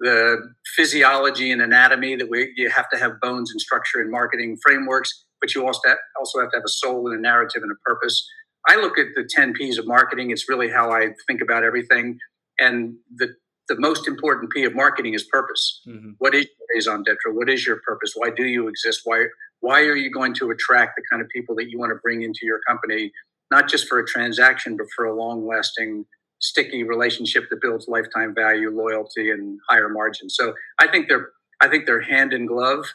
the 0.01 0.53
physiology 0.75 1.51
and 1.51 1.61
anatomy 1.61 2.15
that 2.15 2.29
we 2.29 2.51
you 2.57 2.69
have 2.69 2.89
to 2.89 2.97
have 2.97 3.19
bones 3.21 3.51
and 3.51 3.61
structure 3.61 4.01
in 4.01 4.09
marketing 4.09 4.57
frameworks, 4.63 5.25
but 5.39 5.53
you 5.55 5.65
also 5.65 5.79
have, 5.87 5.97
also 6.19 6.39
have 6.41 6.49
to 6.51 6.57
have 6.57 6.65
a 6.65 6.69
soul 6.69 7.07
and 7.07 7.17
a 7.17 7.21
narrative 7.21 7.61
and 7.61 7.71
a 7.71 7.75
purpose. 7.85 8.27
I 8.67 8.75
look 8.75 8.97
at 8.97 9.07
the 9.15 9.27
10 9.29 9.53
P's 9.53 9.77
of 9.77 9.87
marketing. 9.87 10.31
It's 10.31 10.49
really 10.49 10.69
how 10.69 10.91
I 10.91 11.09
think 11.27 11.41
about 11.41 11.63
everything. 11.63 12.17
And 12.59 12.95
the, 13.15 13.29
the 13.67 13.79
most 13.79 14.07
important 14.07 14.51
P 14.51 14.63
of 14.65 14.75
marketing 14.75 15.13
is 15.13 15.23
purpose. 15.23 15.81
Mm-hmm. 15.87 16.11
What 16.17 16.35
is 16.35 16.45
your 16.45 16.67
raison 16.75 17.03
d'etre? 17.03 17.33
What 17.33 17.49
is 17.49 17.65
your 17.65 17.79
purpose? 17.87 18.13
Why 18.15 18.29
do 18.29 18.45
you 18.45 18.67
exist? 18.67 19.01
Why, 19.03 19.25
why 19.61 19.81
are 19.81 19.95
you 19.95 20.11
going 20.11 20.33
to 20.35 20.51
attract 20.51 20.93
the 20.95 21.03
kind 21.11 21.21
of 21.21 21.29
people 21.29 21.55
that 21.55 21.69
you 21.69 21.79
want 21.79 21.91
to 21.91 21.99
bring 22.03 22.23
into 22.23 22.41
your 22.43 22.59
company, 22.67 23.11
not 23.51 23.69
just 23.69 23.87
for 23.87 23.99
a 23.99 24.05
transaction, 24.05 24.77
but 24.77 24.87
for 24.95 25.05
a 25.05 25.15
long 25.15 25.47
lasting 25.47 26.05
sticky 26.41 26.83
relationship 26.83 27.45
that 27.49 27.61
builds 27.61 27.87
lifetime 27.87 28.33
value, 28.35 28.69
loyalty, 28.69 29.29
and 29.31 29.59
higher 29.69 29.89
margins. 29.89 30.35
So 30.35 30.53
I 30.79 30.87
think 30.87 31.07
they're 31.07 31.29
I 31.61 31.67
think 31.67 31.85
they're 31.85 32.01
hand 32.01 32.33
in 32.33 32.47
glove. 32.47 32.85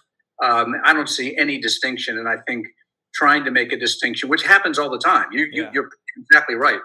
Um, 0.42 0.74
I 0.84 0.92
don't 0.92 1.08
see 1.08 1.36
any 1.36 1.60
distinction, 1.60 2.18
and 2.18 2.28
I 2.28 2.36
think 2.46 2.66
trying 3.14 3.44
to 3.44 3.50
make 3.50 3.72
a 3.72 3.78
distinction, 3.78 4.28
which 4.28 4.42
happens 4.42 4.78
all 4.78 4.90
the 4.90 4.98
time. 4.98 5.28
You, 5.32 5.48
yeah. 5.50 5.70
you, 5.72 5.82
are 5.82 5.90
exactly 6.18 6.56
right. 6.56 6.80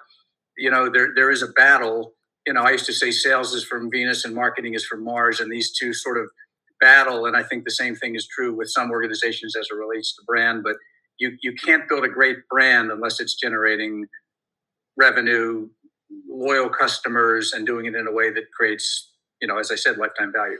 You 0.57 0.71
know, 0.71 0.89
there 0.89 1.13
there 1.15 1.31
is 1.31 1.41
a 1.41 1.47
battle. 1.47 2.13
You 2.45 2.53
know, 2.53 2.61
I 2.61 2.71
used 2.71 2.85
to 2.85 2.93
say 2.93 3.11
sales 3.11 3.53
is 3.53 3.63
from 3.63 3.89
Venus 3.91 4.25
and 4.25 4.33
marketing 4.33 4.73
is 4.73 4.85
from 4.85 5.03
Mars, 5.03 5.39
and 5.39 5.51
these 5.51 5.75
two 5.77 5.93
sort 5.93 6.17
of 6.17 6.27
battle. 6.79 7.25
And 7.25 7.35
I 7.35 7.43
think 7.43 7.63
the 7.63 7.71
same 7.71 7.95
thing 7.95 8.15
is 8.15 8.27
true 8.27 8.55
with 8.55 8.69
some 8.69 8.91
organizations 8.91 9.55
as 9.55 9.67
it 9.71 9.75
relates 9.75 10.15
to 10.15 10.23
brand. 10.25 10.63
But 10.63 10.75
you 11.19 11.35
you 11.41 11.53
can't 11.53 11.89
build 11.89 12.05
a 12.05 12.09
great 12.09 12.47
brand 12.49 12.91
unless 12.91 13.19
it's 13.19 13.35
generating 13.35 14.05
revenue, 14.97 15.67
loyal 16.31 16.69
customers 16.69 17.53
and 17.53 17.67
doing 17.67 17.85
it 17.85 17.95
in 17.95 18.07
a 18.07 18.11
way 18.11 18.31
that 18.31 18.51
creates, 18.51 19.11
you 19.41 19.47
know, 19.47 19.59
as 19.59 19.69
I 19.69 19.75
said, 19.75 19.97
lifetime 19.97 20.31
value. 20.31 20.59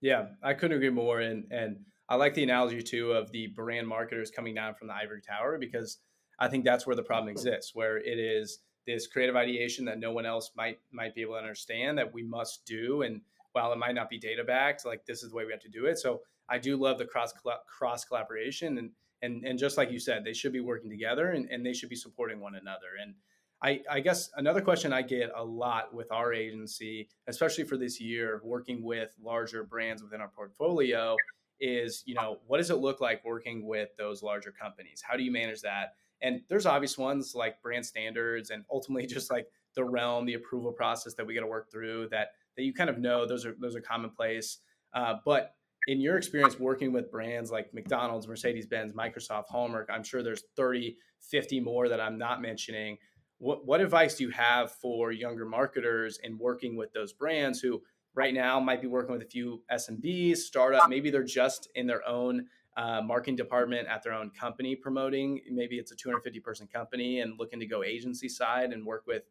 Yeah, 0.00 0.28
I 0.42 0.54
couldn't 0.54 0.76
agree 0.76 0.90
more. 0.90 1.20
And 1.20 1.44
and 1.52 1.76
I 2.08 2.16
like 2.16 2.34
the 2.34 2.42
analogy 2.42 2.82
too 2.82 3.12
of 3.12 3.30
the 3.30 3.48
brand 3.48 3.86
marketers 3.86 4.30
coming 4.30 4.54
down 4.54 4.74
from 4.74 4.88
the 4.88 4.94
ivory 4.94 5.22
tower 5.22 5.58
because 5.58 5.98
I 6.38 6.48
think 6.48 6.64
that's 6.64 6.86
where 6.86 6.96
the 6.96 7.02
problem 7.02 7.28
exists, 7.28 7.72
where 7.74 7.98
it 7.98 8.18
is 8.18 8.58
this 8.86 9.06
creative 9.06 9.36
ideation 9.36 9.84
that 9.84 10.00
no 10.00 10.12
one 10.12 10.26
else 10.26 10.50
might 10.56 10.80
might 10.90 11.14
be 11.14 11.22
able 11.22 11.34
to 11.34 11.38
understand 11.38 11.98
that 11.98 12.12
we 12.12 12.22
must 12.22 12.66
do. 12.66 13.02
And 13.02 13.20
while 13.52 13.72
it 13.72 13.78
might 13.78 13.94
not 13.94 14.10
be 14.10 14.18
data 14.18 14.42
backed, 14.42 14.84
like 14.84 15.04
this 15.06 15.22
is 15.22 15.30
the 15.30 15.36
way 15.36 15.44
we 15.44 15.52
have 15.52 15.60
to 15.60 15.68
do 15.68 15.86
it. 15.86 15.98
So 15.98 16.22
I 16.48 16.58
do 16.58 16.76
love 16.76 16.98
the 16.98 17.04
cross 17.04 17.32
cross 17.66 18.04
collaboration 18.04 18.78
and 18.78 18.90
and 19.22 19.44
and 19.44 19.58
just 19.58 19.76
like 19.76 19.92
you 19.92 20.00
said, 20.00 20.24
they 20.24 20.32
should 20.32 20.52
be 20.52 20.60
working 20.60 20.90
together 20.90 21.30
and, 21.30 21.48
and 21.50 21.64
they 21.64 21.72
should 21.72 21.90
be 21.90 21.96
supporting 21.96 22.40
one 22.40 22.56
another. 22.56 22.88
And 23.00 23.14
I, 23.62 23.80
I, 23.88 24.00
guess 24.00 24.30
another 24.36 24.60
question 24.60 24.92
I 24.92 25.02
get 25.02 25.30
a 25.36 25.44
lot 25.44 25.94
with 25.94 26.10
our 26.10 26.32
agency, 26.32 27.08
especially 27.28 27.62
for 27.64 27.76
this 27.76 28.00
year, 28.00 28.40
working 28.42 28.82
with 28.82 29.14
larger 29.22 29.62
brands 29.62 30.02
within 30.02 30.20
our 30.20 30.28
portfolio, 30.28 31.16
is 31.60 32.02
you 32.06 32.14
know 32.14 32.38
what 32.48 32.58
does 32.58 32.70
it 32.70 32.78
look 32.78 33.00
like 33.00 33.24
working 33.24 33.64
with 33.64 33.90
those 33.96 34.22
larger 34.22 34.50
companies? 34.50 35.00
How 35.06 35.16
do 35.16 35.22
you 35.22 35.30
manage 35.30 35.60
that? 35.60 35.94
And 36.20 36.40
there's 36.48 36.66
obvious 36.66 36.98
ones 36.98 37.34
like 37.36 37.62
brand 37.62 37.86
standards, 37.86 38.50
and 38.50 38.64
ultimately 38.70 39.06
just 39.14 39.30
like 39.30 39.46
the 39.74 39.84
realm, 39.84 40.26
the 40.26 40.34
approval 40.34 40.72
process 40.72 41.14
that 41.14 41.26
we 41.26 41.34
got 41.34 41.42
to 41.42 41.46
work 41.46 41.70
through. 41.70 42.08
That 42.10 42.32
that 42.56 42.64
you 42.64 42.74
kind 42.74 42.90
of 42.90 42.98
know 42.98 43.26
those 43.26 43.46
are 43.46 43.54
those 43.60 43.76
are 43.76 43.80
commonplace. 43.80 44.58
Uh, 44.92 45.14
but 45.24 45.54
in 45.88 46.00
your 46.00 46.16
experience 46.16 46.58
working 46.58 46.92
with 46.92 47.10
brands 47.10 47.50
like 47.50 47.72
McDonald's, 47.74 48.28
Mercedes 48.28 48.66
Benz, 48.66 48.92
Microsoft, 48.92 49.46
Hallmark, 49.48 49.88
I'm 49.92 50.04
sure 50.04 50.22
there's 50.22 50.44
30, 50.56 50.96
50 51.20 51.60
more 51.60 51.88
that 51.88 52.00
I'm 52.00 52.18
not 52.18 52.40
mentioning 52.40 52.98
what, 53.42 53.66
what 53.66 53.80
advice 53.80 54.14
do 54.14 54.24
you 54.24 54.30
have 54.30 54.70
for 54.70 55.10
younger 55.10 55.44
marketers 55.44 56.18
in 56.22 56.38
working 56.38 56.76
with 56.76 56.92
those 56.92 57.12
brands 57.12 57.58
who 57.58 57.82
right 58.14 58.32
now 58.32 58.60
might 58.60 58.80
be 58.80 58.86
working 58.86 59.12
with 59.12 59.22
a 59.22 59.28
few 59.28 59.62
SMBs, 59.70 60.36
startup. 60.36 60.88
Maybe 60.88 61.10
they're 61.10 61.24
just 61.24 61.68
in 61.74 61.88
their 61.88 62.06
own 62.08 62.46
uh, 62.76 63.02
marketing 63.02 63.34
department 63.34 63.88
at 63.88 64.04
their 64.04 64.12
own 64.12 64.30
company 64.30 64.76
promoting. 64.76 65.40
Maybe 65.50 65.76
it's 65.78 65.90
a 65.90 65.96
250 65.96 66.38
person 66.38 66.68
company 66.68 67.18
and 67.18 67.36
looking 67.36 67.58
to 67.58 67.66
go 67.66 67.82
agency 67.82 68.28
side 68.28 68.72
and 68.72 68.86
work 68.86 69.04
with 69.08 69.24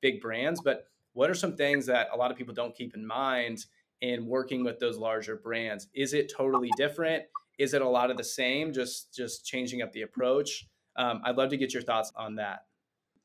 big 0.00 0.22
brands. 0.22 0.62
But 0.62 0.86
what 1.12 1.28
are 1.28 1.34
some 1.34 1.54
things 1.54 1.84
that 1.86 2.08
a 2.10 2.16
lot 2.16 2.30
of 2.30 2.38
people 2.38 2.54
don't 2.54 2.74
keep 2.74 2.94
in 2.94 3.06
mind 3.06 3.66
in 4.00 4.26
working 4.26 4.64
with 4.64 4.78
those 4.78 4.96
larger 4.96 5.36
brands? 5.36 5.88
Is 5.92 6.14
it 6.14 6.32
totally 6.34 6.70
different? 6.78 7.24
Is 7.58 7.74
it 7.74 7.82
a 7.82 7.88
lot 7.88 8.10
of 8.10 8.16
the 8.16 8.24
same? 8.24 8.72
Just 8.72 9.12
just 9.14 9.44
changing 9.44 9.82
up 9.82 9.92
the 9.92 10.02
approach. 10.02 10.66
Um, 10.96 11.20
I'd 11.22 11.36
love 11.36 11.50
to 11.50 11.58
get 11.58 11.74
your 11.74 11.82
thoughts 11.82 12.12
on 12.16 12.36
that. 12.36 12.60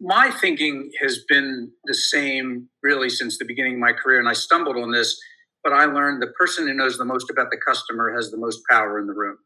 My 0.05 0.29
thinking 0.31 0.91
has 0.99 1.23
been 1.29 1.71
the 1.85 1.93
same 1.93 2.67
really 2.83 3.07
since 3.07 3.37
the 3.37 3.45
beginning 3.45 3.75
of 3.75 3.79
my 3.79 3.93
career, 3.93 4.19
and 4.19 4.27
I 4.27 4.33
stumbled 4.33 4.75
on 4.75 4.91
this, 4.91 5.17
but 5.63 5.71
I 5.71 5.85
learned 5.85 6.21
the 6.21 6.33
person 6.37 6.67
who 6.67 6.73
knows 6.73 6.97
the 6.97 7.05
most 7.05 7.29
about 7.29 7.49
the 7.51 7.57
customer 7.65 8.13
has 8.13 8.29
the 8.29 8.37
most 8.37 8.59
power 8.69 8.99
in 8.99 9.07
the 9.07 9.13
room. 9.13 9.37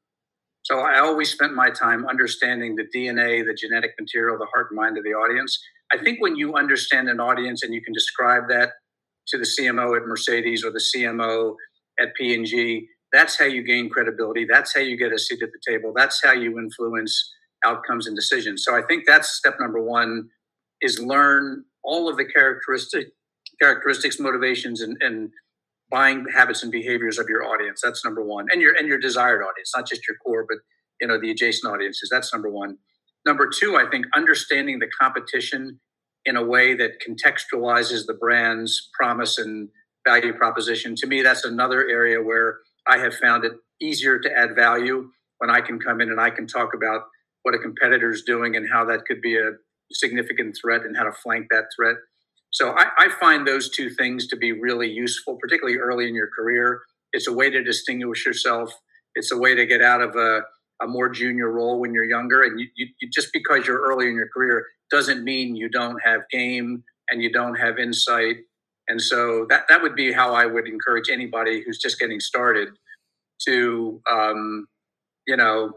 So 0.64 0.80
I 0.80 0.98
always 0.98 1.30
spent 1.30 1.54
my 1.54 1.70
time 1.70 2.08
understanding 2.08 2.76
the 2.76 2.86
DNA, 2.86 3.46
the 3.46 3.54
genetic 3.54 3.92
material, 4.00 4.36
the 4.40 4.48
heart 4.48 4.72
and 4.72 4.80
mind 4.80 4.98
of 4.98 5.04
the 5.04 5.12
audience. 5.12 5.60
I 5.94 6.00
think 6.00 6.24
when 6.24 6.36
you 6.36 6.56
understand 6.56 7.08
an 7.08 7.20
audience 7.20 7.62
and 7.62 7.72
you 7.72 7.84
can 7.84 7.94
describe 7.94 8.50
that 8.50 8.72
to 9.28 9.38
the 9.38 9.46
CMO 9.46 9.96
at 9.96 10.08
Mercedes 10.08 10.66
or 10.66 10.72
the 10.72 10.80
CMO 10.80 11.54
at 12.00 12.16
P&G, 12.16 12.88
that's 13.14 13.38
how 13.38 13.46
you 13.46 13.62
gain 13.62 13.92
credibility. 13.92 14.48
That's 14.50 14.74
how 14.74 14.82
you 14.82 14.98
get 14.98 15.14
a 15.14 15.20
seat 15.20 15.44
at 15.44 15.50
the 15.52 15.72
table. 15.72 15.94
That's 15.96 16.20
how 16.26 16.34
you 16.34 16.58
influence 16.58 17.32
outcomes 17.64 18.08
and 18.08 18.16
decisions. 18.16 18.64
So 18.66 18.76
I 18.76 18.82
think 18.82 19.04
that's 19.06 19.38
step 19.38 19.58
number 19.60 19.82
one 19.82 20.30
is 20.82 21.00
learn 21.00 21.64
all 21.84 22.10
of 22.10 22.18
the 22.18 22.26
characteristic 22.26 23.08
characteristics, 23.60 24.20
motivations, 24.20 24.82
and, 24.82 24.98
and 25.02 25.30
buying 25.90 26.26
habits 26.34 26.64
and 26.64 26.72
behaviors 26.72 27.18
of 27.18 27.28
your 27.30 27.46
audience. 27.46 27.82
That's 27.84 28.04
number 28.04 28.24
one, 28.24 28.48
and 28.52 28.62
your 28.62 28.76
and 28.76 28.88
your 28.88 29.00
desired 29.00 29.42
audience, 29.42 29.72
not 29.76 29.88
just 29.88 30.08
your 30.08 30.18
core, 30.18 30.46
but 30.48 30.58
you 31.02 31.08
know 31.08 31.20
the 31.20 31.32
adjacent 31.32 31.72
audiences. 31.72 32.10
That's 32.12 32.34
number 32.34 32.50
one. 32.50 32.78
Number 33.26 33.50
two, 33.50 33.76
I 33.76 33.90
think 33.90 34.06
understanding 34.16 34.80
the 34.80 34.88
competition 35.00 35.80
in 36.26 36.36
a 36.36 36.44
way 36.44 36.76
that 36.76 37.02
contextualizes 37.08 38.06
the 38.06 38.14
brand's 38.14 38.90
promise 38.94 39.38
and 39.38 39.70
value 40.08 40.34
proposition. 40.34 40.96
To 40.96 41.08
me, 41.08 41.22
that's 41.22 41.46
another 41.46 41.88
area 41.90 42.22
where 42.22 42.60
I 42.88 42.98
have 42.98 43.16
found 43.16 43.46
it 43.46 43.54
easier 43.82 44.20
to 44.20 44.38
add 44.38 44.56
value 44.56 45.10
when 45.40 45.50
I 45.50 45.62
can 45.62 45.80
come 45.80 46.02
in 46.02 46.10
and 46.10 46.20
I 46.20 46.30
can 46.30 46.48
talk 46.48 46.74
about 46.74 47.04
what 47.44 47.56
a 47.56 47.60
competitor 47.60 48.12
is 48.12 48.24
doing 48.24 48.56
and 48.56 48.68
how 48.72 48.86
that 48.86 49.06
could 49.06 49.22
be 49.22 49.38
a 49.38 49.52
significant 49.92 50.58
threat 50.62 50.82
and 50.82 50.96
how 50.96 51.04
to 51.04 51.12
flank 51.12 51.48
that 51.52 51.66
threat. 51.76 51.96
So 52.52 52.72
I, 52.72 52.88
I, 52.98 53.10
find 53.20 53.46
those 53.46 53.70
two 53.70 53.90
things 53.90 54.28
to 54.28 54.38
be 54.38 54.52
really 54.52 54.90
useful, 54.90 55.38
particularly 55.42 55.78
early 55.78 56.08
in 56.08 56.16
your 56.16 56.30
career. 56.36 56.82
It's 57.14 57.28
a 57.28 57.34
way 57.34 57.50
to 57.50 57.64
distinguish 57.64 58.26
yourself. 58.26 58.74
It's 59.16 59.32
a 59.32 59.38
way 59.38 59.54
to 59.54 59.66
get 59.66 59.82
out 59.82 60.02
of 60.02 60.16
a, 60.16 60.42
a 60.82 60.88
more 60.88 61.10
junior 61.10 61.52
role 61.52 61.80
when 61.80 61.94
you're 61.94 62.06
younger. 62.06 62.44
And 62.44 62.60
you, 62.60 62.68
you, 62.76 63.10
just 63.14 63.30
because 63.34 63.68
you're 63.68 63.82
early 63.82 64.08
in 64.08 64.16
your 64.16 64.30
career 64.30 64.66
doesn't 64.92 65.24
mean 65.24 65.56
you 65.56 65.70
don't 65.70 66.00
have 66.04 66.22
game 66.32 66.84
and 67.10 67.22
you 67.22 67.32
don't 67.32 67.56
have 67.56 67.80
insight. 67.80 68.38
And 68.88 69.02
so 69.02 69.46
that, 69.50 69.66
that 69.68 69.82
would 69.82 69.96
be 69.96 70.14
how 70.14 70.34
I 70.34 70.46
would 70.46 70.68
encourage 70.68 71.10
anybody 71.10 71.62
who's 71.66 71.80
just 71.80 72.00
getting 72.00 72.20
started 72.20 72.70
to, 73.46 74.02
um, 74.10 74.68
you 75.28 75.36
know, 75.36 75.74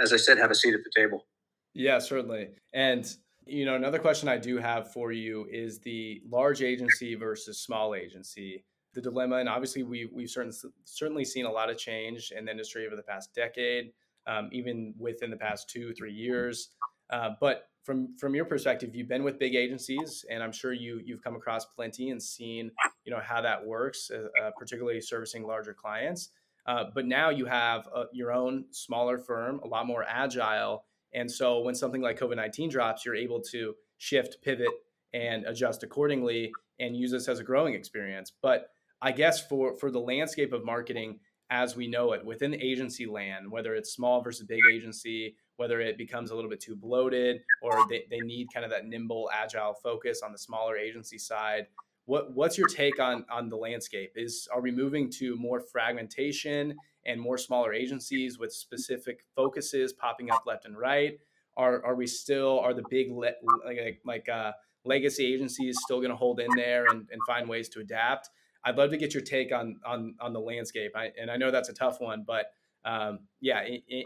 as 0.00 0.12
I 0.12 0.16
said, 0.16 0.38
have 0.38 0.50
a 0.50 0.54
seat 0.54 0.74
at 0.74 0.80
the 0.84 0.90
table. 0.96 1.26
Yeah, 1.74 1.98
certainly. 1.98 2.48
And 2.72 3.10
you 3.46 3.64
know, 3.64 3.74
another 3.74 3.98
question 3.98 4.28
I 4.28 4.38
do 4.38 4.58
have 4.58 4.92
for 4.92 5.12
you 5.12 5.46
is 5.50 5.78
the 5.80 6.22
large 6.28 6.62
agency 6.62 7.14
versus 7.14 7.60
small 7.60 7.94
agency. 7.94 8.64
The 8.94 9.00
dilemma, 9.00 9.36
and 9.36 9.48
obviously 9.48 9.82
we 9.82 10.10
we've 10.12 10.28
certainly 10.28 10.56
certainly 10.84 11.24
seen 11.24 11.46
a 11.46 11.50
lot 11.50 11.70
of 11.70 11.78
change 11.78 12.32
in 12.36 12.44
the 12.44 12.50
industry 12.50 12.86
over 12.86 12.94
the 12.94 13.02
past 13.02 13.34
decade, 13.34 13.92
um, 14.26 14.50
even 14.52 14.94
within 14.98 15.30
the 15.30 15.36
past 15.36 15.70
two 15.70 15.94
three 15.94 16.12
years. 16.12 16.70
Uh, 17.08 17.30
but 17.40 17.68
from 17.84 18.16
from 18.18 18.34
your 18.34 18.44
perspective, 18.44 18.94
you've 18.94 19.08
been 19.08 19.24
with 19.24 19.38
big 19.38 19.54
agencies, 19.54 20.26
and 20.30 20.42
I'm 20.42 20.52
sure 20.52 20.72
you 20.74 21.00
you've 21.04 21.22
come 21.22 21.36
across 21.36 21.64
plenty 21.64 22.10
and 22.10 22.22
seen 22.22 22.70
you 23.04 23.12
know 23.12 23.20
how 23.20 23.40
that 23.40 23.64
works, 23.64 24.10
uh, 24.10 24.28
uh 24.40 24.50
particularly 24.58 25.00
servicing 25.00 25.46
larger 25.46 25.72
clients. 25.72 26.28
Uh, 26.66 26.84
but 26.94 27.06
now 27.06 27.30
you 27.30 27.46
have 27.46 27.88
uh, 27.94 28.04
your 28.12 28.30
own 28.30 28.64
smaller 28.70 29.18
firm, 29.18 29.58
a 29.64 29.66
lot 29.66 29.86
more 29.86 30.04
agile 30.06 30.84
and 31.14 31.30
so 31.30 31.60
when 31.60 31.74
something 31.74 32.00
like 32.00 32.18
COVID 32.18 32.36
19 32.36 32.70
drops, 32.70 33.04
you're 33.04 33.14
able 33.14 33.40
to 33.52 33.74
shift, 33.98 34.38
pivot, 34.42 34.68
and 35.12 35.44
adjust 35.44 35.82
accordingly 35.82 36.52
and 36.80 36.96
use 36.96 37.10
this 37.10 37.28
as 37.28 37.38
a 37.38 37.44
growing 37.44 37.74
experience. 37.74 38.32
But 38.42 38.68
I 39.00 39.12
guess 39.12 39.46
for, 39.46 39.76
for 39.76 39.90
the 39.90 40.00
landscape 40.00 40.52
of 40.52 40.64
marketing 40.64 41.20
as 41.50 41.76
we 41.76 41.86
know 41.86 42.12
it 42.12 42.24
within 42.24 42.54
agency 42.54 43.04
land, 43.04 43.50
whether 43.50 43.74
it's 43.74 43.92
small 43.92 44.22
versus 44.22 44.46
big 44.46 44.60
agency, 44.72 45.36
whether 45.56 45.80
it 45.80 45.98
becomes 45.98 46.30
a 46.30 46.34
little 46.34 46.48
bit 46.48 46.60
too 46.60 46.74
bloated 46.74 47.42
or 47.62 47.78
they, 47.90 48.04
they 48.10 48.20
need 48.20 48.48
kind 48.54 48.64
of 48.64 48.70
that 48.70 48.86
nimble, 48.86 49.28
agile 49.34 49.74
focus 49.82 50.22
on 50.22 50.32
the 50.32 50.38
smaller 50.38 50.78
agency 50.78 51.18
side. 51.18 51.66
What, 52.06 52.34
what's 52.34 52.56
your 52.56 52.68
take 52.68 52.98
on, 52.98 53.26
on 53.30 53.50
the 53.50 53.56
landscape? 53.56 54.12
Is 54.16 54.48
are 54.52 54.62
we 54.62 54.70
moving 54.70 55.10
to 55.18 55.36
more 55.36 55.60
fragmentation 55.60 56.74
and 57.06 57.20
more 57.20 57.38
smaller 57.38 57.72
agencies 57.72 58.38
with 58.38 58.52
specific 58.52 59.20
focuses 59.34 59.92
popping 59.92 60.30
up 60.30 60.44
left 60.46 60.64
and 60.64 60.76
right? 60.76 61.18
Are 61.56 61.84
are 61.84 61.94
we 61.94 62.06
still 62.06 62.60
are 62.60 62.74
the 62.74 62.84
big 62.88 63.10
le- 63.10 63.32
like 63.64 64.00
like 64.04 64.28
uh, 64.28 64.52
legacy 64.84 65.32
agencies 65.32 65.76
still 65.84 65.98
going 65.98 66.10
to 66.10 66.16
hold 66.16 66.40
in 66.40 66.48
there 66.56 66.86
and, 66.86 67.08
and 67.10 67.20
find 67.26 67.48
ways 67.48 67.68
to 67.70 67.80
adapt? 67.80 68.30
I'd 68.64 68.76
love 68.76 68.90
to 68.90 68.96
get 68.96 69.12
your 69.12 69.22
take 69.22 69.52
on 69.52 69.80
on 69.84 70.14
on 70.20 70.32
the 70.32 70.40
landscape. 70.40 70.92
I, 70.94 71.10
and 71.20 71.30
I 71.30 71.36
know 71.36 71.50
that's 71.50 71.68
a 71.68 71.74
tough 71.74 72.00
one, 72.00 72.24
but 72.26 72.46
um, 72.84 73.20
yeah, 73.40 73.62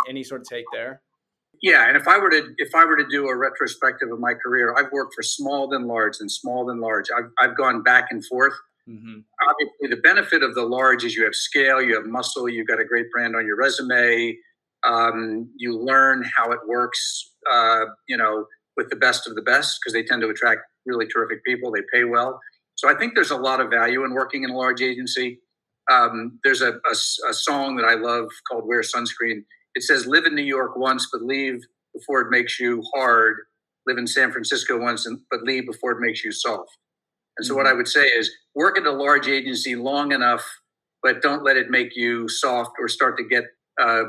any 0.08 0.24
sort 0.24 0.40
of 0.40 0.48
take 0.48 0.64
there? 0.72 1.02
Yeah, 1.62 1.88
and 1.88 1.96
if 1.96 2.06
I 2.06 2.18
were 2.18 2.30
to 2.30 2.54
if 2.58 2.74
I 2.74 2.84
were 2.84 2.96
to 2.96 3.06
do 3.08 3.28
a 3.28 3.36
retrospective 3.36 4.10
of 4.12 4.20
my 4.20 4.34
career, 4.34 4.74
I've 4.76 4.92
worked 4.92 5.14
for 5.14 5.22
small 5.22 5.68
than 5.68 5.86
large 5.86 6.16
and 6.20 6.30
small 6.30 6.66
than 6.66 6.80
large. 6.80 7.06
I've 7.16 7.30
I've 7.38 7.56
gone 7.56 7.82
back 7.82 8.08
and 8.10 8.24
forth. 8.24 8.54
Mm-hmm. 8.88 9.18
Obviously, 9.48 9.96
the 9.96 10.00
benefit 10.02 10.42
of 10.42 10.54
the 10.54 10.62
large 10.62 11.04
is 11.04 11.16
you 11.16 11.24
have 11.24 11.34
scale, 11.34 11.82
you 11.82 11.94
have 11.94 12.06
muscle, 12.06 12.48
you've 12.48 12.68
got 12.68 12.80
a 12.80 12.84
great 12.84 13.10
brand 13.10 13.34
on 13.34 13.46
your 13.46 13.56
resume. 13.56 14.36
Um, 14.86 15.50
you 15.56 15.76
learn 15.76 16.24
how 16.36 16.52
it 16.52 16.60
works, 16.66 17.32
uh, 17.50 17.86
you 18.08 18.16
know, 18.16 18.46
with 18.76 18.88
the 18.90 18.96
best 18.96 19.26
of 19.26 19.34
the 19.34 19.42
best 19.42 19.80
because 19.80 19.92
they 19.92 20.04
tend 20.04 20.22
to 20.22 20.28
attract 20.28 20.60
really 20.84 21.06
terrific 21.06 21.44
people. 21.44 21.72
They 21.72 21.82
pay 21.92 22.04
well. 22.04 22.38
So 22.76 22.88
I 22.88 22.94
think 22.94 23.14
there's 23.14 23.30
a 23.30 23.36
lot 23.36 23.60
of 23.60 23.70
value 23.70 24.04
in 24.04 24.12
working 24.12 24.44
in 24.44 24.50
a 24.50 24.56
large 24.56 24.82
agency. 24.82 25.40
Um, 25.90 26.38
there's 26.44 26.62
a, 26.62 26.72
a, 26.72 27.28
a, 27.28 27.32
song 27.32 27.76
that 27.76 27.84
I 27.84 27.94
love 27.94 28.28
called 28.50 28.66
Wear 28.66 28.82
Sunscreen. 28.82 29.44
It 29.74 29.82
says, 29.84 30.04
Live 30.06 30.26
in 30.26 30.34
New 30.34 30.42
York 30.42 30.76
once, 30.76 31.08
but 31.12 31.22
leave 31.22 31.60
before 31.94 32.20
it 32.22 32.30
makes 32.30 32.58
you 32.58 32.82
hard. 32.94 33.36
Live 33.86 33.98
in 33.98 34.06
San 34.06 34.32
Francisco 34.32 34.78
once, 34.78 35.06
but 35.30 35.42
leave 35.42 35.64
before 35.64 35.92
it 35.92 36.00
makes 36.00 36.24
you 36.24 36.32
soft. 36.32 36.76
And 37.38 37.46
so, 37.46 37.54
what 37.54 37.66
I 37.66 37.70
mm-hmm. 37.70 37.78
would 37.78 37.88
say 37.88 38.06
is 38.06 38.30
work 38.54 38.78
at 38.78 38.86
a 38.86 38.92
large 38.92 39.28
agency 39.28 39.76
long 39.76 40.12
enough, 40.12 40.44
but 41.02 41.22
don't 41.22 41.42
let 41.42 41.56
it 41.56 41.70
make 41.70 41.96
you 41.96 42.28
soft 42.28 42.72
or 42.78 42.88
start 42.88 43.16
to 43.18 43.24
get 43.24 43.44
uh, 43.80 44.04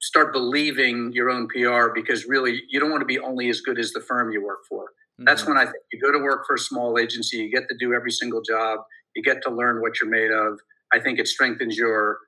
start 0.00 0.32
believing 0.32 1.12
your 1.12 1.28
own 1.28 1.46
PR 1.48 1.92
because 1.94 2.24
really 2.24 2.62
you 2.68 2.80
don't 2.80 2.90
want 2.90 3.02
to 3.02 3.06
be 3.06 3.18
only 3.18 3.48
as 3.50 3.60
good 3.60 3.78
as 3.78 3.92
the 3.92 4.00
firm 4.00 4.30
you 4.30 4.44
work 4.44 4.60
for. 4.68 4.84
Mm-hmm. 4.84 5.24
That's 5.24 5.46
when 5.46 5.58
I 5.58 5.64
think 5.64 5.76
you 5.92 6.00
go 6.00 6.10
to 6.10 6.18
work 6.18 6.46
for 6.46 6.54
a 6.54 6.58
small 6.58 6.98
agency, 6.98 7.36
you 7.36 7.50
get 7.50 7.68
to 7.68 7.76
do 7.78 7.92
every 7.92 8.10
single 8.10 8.40
job, 8.40 8.80
you 9.14 9.22
get 9.22 9.42
to 9.42 9.50
learn 9.50 9.80
what 9.80 10.00
you're 10.00 10.10
made 10.10 10.30
of. 10.30 10.58
I 10.92 10.98
think 10.98 11.18
it 11.18 11.28
strengthens 11.28 11.76
your 11.76 12.18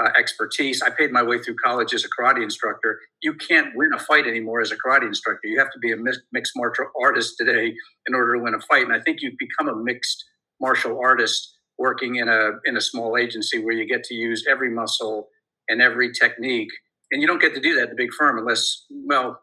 uh, 0.00 0.10
expertise. 0.18 0.82
I 0.82 0.90
paid 0.90 1.12
my 1.12 1.22
way 1.22 1.38
through 1.38 1.56
college 1.64 1.94
as 1.94 2.04
a 2.04 2.08
karate 2.08 2.42
instructor. 2.42 3.00
You 3.22 3.34
can't 3.34 3.74
win 3.76 3.92
a 3.94 3.98
fight 3.98 4.26
anymore 4.26 4.60
as 4.60 4.72
a 4.72 4.76
karate 4.76 5.06
instructor. 5.06 5.46
You 5.48 5.58
have 5.58 5.70
to 5.72 5.78
be 5.78 5.92
a 5.92 5.96
mixed 5.96 6.52
martial 6.56 6.86
artist 7.00 7.36
today 7.38 7.74
in 8.06 8.14
order 8.14 8.34
to 8.34 8.40
win 8.40 8.54
a 8.54 8.60
fight. 8.60 8.84
And 8.84 8.92
I 8.92 9.00
think 9.00 9.22
you 9.22 9.32
become 9.38 9.68
a 9.68 9.76
mixed 9.76 10.24
martial 10.60 11.00
artist 11.00 11.56
working 11.78 12.16
in 12.16 12.28
a 12.28 12.50
in 12.66 12.76
a 12.76 12.80
small 12.80 13.16
agency 13.16 13.64
where 13.64 13.74
you 13.74 13.86
get 13.86 14.04
to 14.04 14.14
use 14.14 14.44
every 14.48 14.70
muscle 14.70 15.28
and 15.68 15.80
every 15.80 16.12
technique. 16.12 16.70
And 17.10 17.20
you 17.20 17.28
don't 17.28 17.40
get 17.40 17.54
to 17.54 17.60
do 17.60 17.74
that 17.76 17.88
in 17.88 17.92
a 17.92 17.96
big 17.96 18.12
firm 18.12 18.38
unless, 18.38 18.86
well, 18.90 19.40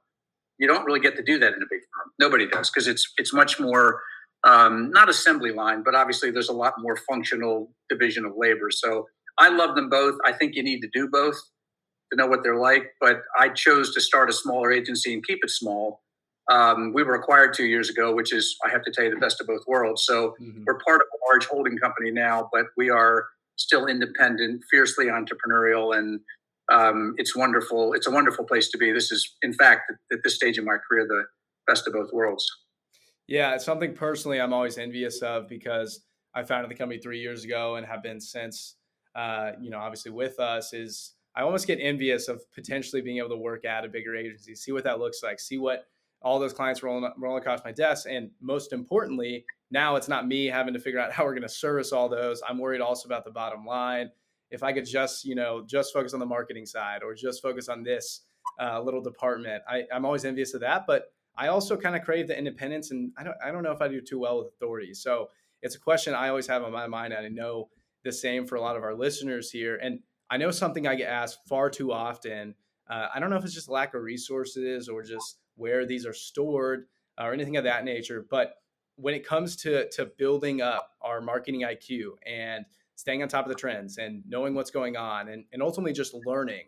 you 0.58 0.68
don't 0.68 0.86
really 0.86 1.00
get 1.00 1.16
to 1.16 1.24
do 1.24 1.40
that 1.40 1.54
in 1.54 1.62
a 1.62 1.66
big 1.70 1.80
firm. 1.80 2.12
Nobody 2.20 2.48
does 2.48 2.70
because 2.70 2.88
it's 2.88 3.14
it's 3.18 3.34
much 3.34 3.60
more 3.60 4.02
um, 4.44 4.92
not 4.92 5.10
assembly 5.10 5.52
line, 5.52 5.84
but 5.84 5.96
obviously 5.96 6.32
there's 6.32 6.50
a 6.50 6.54
lot 6.54 6.74
more 6.80 6.98
functional 7.10 7.72
division 7.90 8.26
of 8.26 8.34
labor. 8.36 8.70
So 8.72 9.08
I 9.42 9.50
love 9.50 9.76
them 9.76 9.90
both. 9.90 10.16
I 10.24 10.32
think 10.32 10.56
you 10.56 10.64
need 10.64 10.82
to 10.82 10.90
do 10.94 11.10
both 11.10 11.36
to 12.12 12.18
know 12.18 12.28
what 12.28 12.44
they're 12.44 12.60
like. 12.60 12.84
But 13.02 13.22
I 13.38 13.50
chose 13.50 13.94
to 13.96 14.02
start 14.02 14.30
a 14.30 14.34
smaller 14.34 14.72
agency 14.72 15.14
and 15.14 15.26
keep 15.26 15.40
it 15.42 15.50
small. 15.50 16.02
Um, 16.52 16.94
we 16.94 17.04
were 17.04 17.16
acquired 17.16 17.54
two 17.54 17.66
years 17.66 17.90
ago, 17.90 18.14
which 18.14 18.34
is, 18.34 18.56
I 18.66 18.70
have 18.70 18.84
to 18.84 18.92
tell 18.92 19.06
you, 19.06 19.10
the 19.10 19.20
best 19.20 19.42
of 19.42 19.48
both 19.48 19.62
worlds. 19.68 20.06
So 20.06 20.36
mm-hmm. 20.42 20.64
we're 20.66 20.80
part 20.86 21.02
of 21.02 21.08
a 21.08 21.20
large 21.32 21.48
holding 21.48 21.78
company 21.78 22.12
now, 22.12 22.50
but 22.54 22.66
we 22.78 22.90
are 22.90 23.26
still 23.56 23.88
independent, 23.88 24.62
fiercely 24.70 25.06
entrepreneurial, 25.06 25.98
and 25.98 26.20
um, 26.72 27.16
it's 27.18 27.36
wonderful. 27.36 27.94
It's 27.94 28.08
a 28.08 28.12
wonderful 28.12 28.46
place 28.46 28.70
to 28.72 28.78
be. 28.78 28.92
This 28.92 29.12
is, 29.12 29.36
in 29.42 29.54
fact, 29.54 29.92
at 30.12 30.20
this 30.24 30.36
stage 30.36 30.58
in 30.58 30.66
my 30.66 30.78
career, 30.88 31.06
the 31.08 31.24
best 31.68 31.88
of 31.88 31.94
both 31.94 32.10
worlds. 32.14 32.46
Yeah, 33.28 33.56
it's 33.56 33.66
something 33.66 33.94
personally 33.94 34.42
I'm 34.42 34.54
always 34.54 34.78
envious 34.78 35.22
of 35.22 35.48
because 35.48 36.04
I 36.36 36.44
founded 36.44 36.70
the 36.72 36.76
company 36.76 37.00
three 37.00 37.20
years 37.20 37.44
ago 37.44 37.76
and 37.76 37.86
have 37.86 38.04
been 38.04 38.20
since. 38.20 38.76
Uh, 39.16 39.52
you 39.60 39.70
know, 39.70 39.80
obviously 39.80 40.12
with 40.12 40.40
us 40.40 40.74
is 40.74 41.14
I 41.36 41.44
almost 41.44 41.68
get 41.68 41.80
envious 41.82 42.28
of 42.28 42.42
potentially 42.54 43.02
being 43.02 43.18
able 43.18 43.30
to 43.30 43.38
work 43.38 43.66
at 43.66 43.86
a 43.86 43.90
bigger 43.90 44.16
agency, 44.16 44.56
see 44.56 44.72
what 44.72 44.84
that 44.84 45.00
looks 45.00 45.24
like, 45.24 45.40
see 45.40 45.58
what 45.58 45.86
all 46.22 46.40
those 46.40 46.54
clients 46.54 46.84
rolling 46.84 47.10
rolling 47.18 47.42
across 47.42 47.62
my 47.64 47.72
desk, 47.72 48.06
and 48.10 48.30
most 48.42 48.74
importantly, 48.74 49.46
now 49.72 49.96
it's 49.96 50.08
not 50.08 50.28
me 50.28 50.46
having 50.46 50.74
to 50.74 50.80
figure 50.80 51.00
out 51.00 51.12
how 51.14 51.24
we're 51.24 51.34
going 51.34 51.42
to 51.42 51.50
service 51.50 51.92
all 51.92 52.10
those. 52.10 52.42
I'm 52.48 52.58
worried 52.58 52.82
also 52.82 53.08
about 53.08 53.26
the 53.26 53.32
bottom 53.32 53.66
line. 53.66 54.12
If 54.50 54.64
I 54.64 54.74
could 54.74 54.86
just 54.86 55.26
you 55.26 55.36
know 55.36 55.64
just 55.66 55.94
focus 55.94 56.14
on 56.14 56.20
the 56.20 56.26
marketing 56.26 56.66
side 56.66 57.02
or 57.04 57.16
just 57.16 57.42
focus 57.42 57.70
on 57.70 57.84
this 57.84 58.22
uh, 58.62 58.82
little 58.82 59.02
department, 59.02 59.64
I, 59.68 59.84
I'm 59.94 60.06
always 60.06 60.26
envious 60.26 60.54
of 60.54 60.62
that, 60.62 60.84
but 60.86 61.06
I 61.38 61.48
also 61.48 61.78
kind 61.78 61.96
of 61.96 62.04
crave 62.04 62.28
the 62.28 62.38
independence, 62.38 62.92
and 62.92 63.12
I 63.18 63.24
don't 63.24 63.38
I 63.44 63.52
don't 63.52 63.64
know 63.64 63.72
if 63.72 63.82
I 63.82 63.88
do 63.88 64.02
too 64.02 64.20
well 64.20 64.40
with 64.40 64.54
authority. 64.54 64.94
So 64.94 65.30
it's 65.62 65.76
a 65.76 65.80
question 65.80 66.14
I 66.14 66.30
always 66.30 66.48
have 66.48 66.64
on 66.64 66.72
my 66.72 66.88
mind, 66.88 67.14
and 67.14 67.26
I 67.26 67.30
know 67.30 67.70
the 68.04 68.12
same 68.12 68.46
for 68.46 68.56
a 68.56 68.62
lot 68.62 68.78
of 68.78 68.84
our 68.84 68.96
listeners 68.96 69.52
here. 69.52 69.78
And 69.82 70.00
I 70.30 70.38
know 70.38 70.52
something 70.52 70.88
I 70.88 70.96
get 70.96 71.10
asked 71.10 71.48
far 71.48 71.70
too 71.70 71.92
often. 71.92 72.56
Uh, 72.90 73.08
I 73.14 73.20
don't 73.20 73.30
know 73.30 73.36
if 73.36 73.44
it's 73.44 73.54
just 73.54 73.70
lack 73.70 73.94
of 73.94 74.02
resources 74.02 74.90
or 74.90 75.04
just 75.04 75.38
where 75.56 75.86
these 75.86 76.06
are 76.06 76.14
stored 76.14 76.88
or 77.20 77.34
anything 77.34 77.58
of 77.58 77.66
that 77.66 77.84
nature. 77.84 78.26
But 78.30 78.56
when 78.96 79.14
it 79.14 79.26
comes 79.26 79.56
to 79.58 79.90
to 79.92 80.06
building 80.18 80.62
up 80.62 80.92
our 81.02 81.22
marketing 81.22 81.62
IQ 81.62 82.12
and 82.26 82.66
staying 82.96 83.24
on 83.24 83.30
top 83.30 83.46
of 83.46 83.50
the 83.50 83.56
trends 83.56 83.98
and 83.98 84.24
knowing 84.28 84.54
what's 84.54 84.72
going 84.72 84.96
on 84.96 85.30
and, 85.30 85.46
and 85.52 85.62
ultimately 85.62 85.94
just 85.94 86.14
learning, 86.26 86.66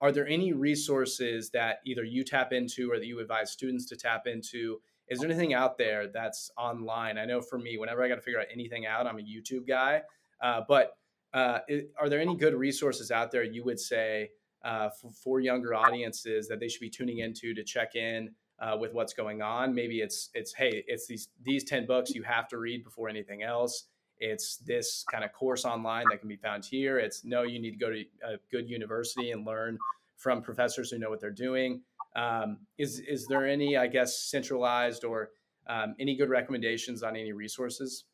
are 0.00 0.12
there 0.12 0.26
any 0.26 0.52
resources 0.52 1.50
that 1.50 1.80
either 1.86 2.04
you 2.04 2.24
tap 2.24 2.52
into 2.52 2.90
or 2.90 2.98
that 2.98 3.06
you 3.06 3.20
advise 3.20 3.50
students 3.50 3.86
to 3.86 3.96
tap 3.96 4.26
into? 4.26 4.80
Is 5.08 5.18
there 5.18 5.28
anything 5.28 5.54
out 5.54 5.78
there 5.78 6.08
that's 6.08 6.50
online? 6.56 7.18
I 7.18 7.24
know 7.24 7.40
for 7.40 7.58
me, 7.58 7.76
whenever 7.76 8.02
I 8.02 8.08
got 8.08 8.16
to 8.16 8.20
figure 8.20 8.40
out 8.40 8.46
anything 8.52 8.86
out, 8.86 9.06
I'm 9.06 9.18
a 9.18 9.22
YouTube 9.22 9.66
guy. 9.66 10.02
Uh, 10.44 10.60
but 10.68 10.98
uh, 11.32 11.60
are 11.98 12.10
there 12.10 12.20
any 12.20 12.36
good 12.36 12.54
resources 12.54 13.10
out 13.10 13.32
there 13.32 13.42
you 13.42 13.64
would 13.64 13.80
say 13.80 14.30
uh, 14.62 14.90
for, 14.90 15.10
for, 15.10 15.40
younger 15.40 15.74
audiences 15.74 16.46
that 16.48 16.60
they 16.60 16.68
should 16.68 16.80
be 16.80 16.90
tuning 16.90 17.18
into 17.18 17.54
to 17.54 17.64
check 17.64 17.96
in 17.96 18.30
uh, 18.60 18.76
with 18.78 18.92
what's 18.92 19.14
going 19.14 19.40
on? 19.40 19.74
Maybe 19.74 20.00
it's 20.00 20.28
it's 20.34 20.52
hey, 20.52 20.84
it's 20.86 21.06
these 21.06 21.28
these 21.42 21.64
ten 21.64 21.86
books 21.86 22.14
you 22.14 22.22
have 22.24 22.46
to 22.48 22.58
read 22.58 22.84
before 22.84 23.08
anything 23.08 23.42
else. 23.42 23.86
It's 24.18 24.58
this 24.58 25.02
kind 25.10 25.24
of 25.24 25.32
course 25.32 25.64
online 25.64 26.04
that 26.10 26.20
can 26.20 26.28
be 26.28 26.36
found 26.36 26.64
here. 26.64 26.98
It's 26.98 27.24
no, 27.24 27.42
you 27.42 27.58
need 27.58 27.72
to 27.72 27.78
go 27.78 27.90
to 27.90 28.04
a 28.22 28.36
good 28.50 28.68
university 28.68 29.30
and 29.30 29.46
learn 29.46 29.78
from 30.18 30.42
professors 30.42 30.90
who 30.90 30.98
know 30.98 31.08
what 31.08 31.20
they're 31.20 31.30
doing. 31.30 31.80
Um, 32.16 32.58
is 32.76 33.00
is 33.00 33.26
there 33.26 33.46
any, 33.46 33.78
I 33.78 33.86
guess, 33.86 34.18
centralized 34.30 35.04
or 35.04 35.30
um, 35.66 35.94
any 35.98 36.16
good 36.16 36.28
recommendations 36.28 37.02
on 37.02 37.16
any 37.16 37.32
resources? 37.32 38.04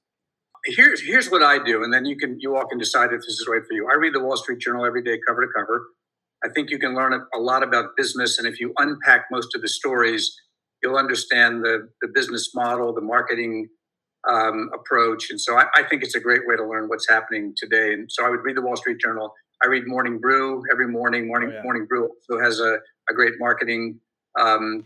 Here's 0.65 1.01
here's 1.01 1.31
what 1.31 1.43
I 1.43 1.63
do, 1.63 1.83
and 1.83 1.93
then 1.93 2.05
you 2.05 2.17
can 2.17 2.39
you 2.41 2.57
all 2.57 2.67
can 2.67 2.79
decide 2.79 3.13
if 3.13 3.21
this 3.21 3.39
is 3.41 3.47
right 3.49 3.63
for 3.67 3.75
you. 3.75 3.89
I 3.91 3.97
read 3.97 4.15
the 4.15 4.21
Wall 4.21 4.37
Street 4.37 4.59
Journal 4.59 4.85
every 4.85 5.03
day, 5.03 5.19
cover 5.27 5.41
to 5.43 5.53
cover. 5.55 5.89
I 6.45 6.49
think 6.49 6.71
you 6.71 6.79
can 6.79 6.95
learn 6.95 7.13
a, 7.13 7.39
lot 7.39 7.63
about 7.63 7.97
business, 7.97 8.39
and 8.39 8.49
if 8.49 8.61
you 8.61 8.73
unpack 8.79 9.27
most 9.31 9.55
of 9.55 9.61
the 9.61 9.69
stories, 9.69 10.35
you'll 10.83 10.97
understand 10.97 11.63
the 11.65 11.89
the 12.03 12.09
business 12.09 12.55
model, 12.55 12.95
the 12.95 13.01
marketing 13.01 13.69
um, 14.29 14.71
approach, 14.75 15.31
and 15.31 15.41
so 15.41 15.57
I, 15.57 15.65
I, 15.75 15.83
think 15.85 16.03
it's 16.03 16.15
a 16.15 16.21
great 16.21 16.43
way 16.47 16.57
to 16.57 16.65
learn 16.65 16.89
what's 16.89 17.09
happening 17.09 17.55
today. 17.57 17.95
And 17.95 18.11
so 18.11 18.25
I 18.25 18.31
would 18.31 18.41
read 18.41 18.57
the 18.57 18.63
Wall 18.63 18.77
Street 18.77 18.99
Journal. 19.01 19.33
I 19.63 19.67
read 19.67 19.87
Morning 19.87 20.19
Brew 20.19 20.63
every 20.71 20.89
morning. 20.89 21.27
Morning 21.27 21.51
oh, 21.53 21.57
yeah. 21.57 21.63
Morning 21.63 21.87
Brew 21.87 22.09
also 22.09 22.43
has 22.43 22.61
a, 22.61 22.79
a 23.09 23.15
great 23.15 23.35
marketing 23.39 23.99
um, 24.39 24.85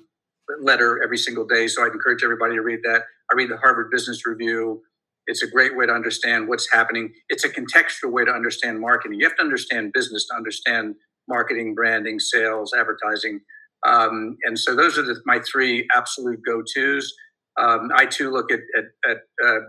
letter 0.61 1.03
every 1.03 1.19
single 1.19 1.47
day, 1.47 1.67
so 1.67 1.85
I'd 1.85 1.93
encourage 1.93 2.23
everybody 2.23 2.55
to 2.55 2.63
read 2.63 2.81
that. 2.85 3.03
I 3.31 3.35
read 3.35 3.51
the 3.51 3.57
Harvard 3.57 3.91
Business 3.91 4.27
Review. 4.27 4.83
It's 5.27 5.43
a 5.43 5.47
great 5.47 5.77
way 5.77 5.87
to 5.87 5.93
understand 5.93 6.49
what's 6.49 6.71
happening. 6.71 7.13
It's 7.29 7.45
a 7.45 7.49
contextual 7.49 8.13
way 8.13 8.25
to 8.25 8.31
understand 8.31 8.81
marketing. 8.81 9.21
You 9.21 9.27
have 9.27 9.37
to 9.37 9.43
understand 9.43 9.93
business 9.93 10.27
to 10.29 10.37
understand 10.37 10.97
marketing, 11.29 11.75
branding, 11.75 12.19
sales, 12.19 12.75
advertising. 12.79 13.41
Um, 13.87 14.37
and 14.45 14.59
so 14.59 14.75
those 14.75 14.99
are 14.99 15.03
the, 15.03 15.21
my 15.27 15.41
three 15.41 15.87
absolute 15.95 16.41
go 16.47 16.63
tos. 16.63 17.13
Um, 17.59 17.91
I 17.95 18.07
too 18.07 18.31
look 18.31 18.51
at, 18.51 18.61
at, 18.77 19.11
at 19.11 19.19
uh, 19.47 19.61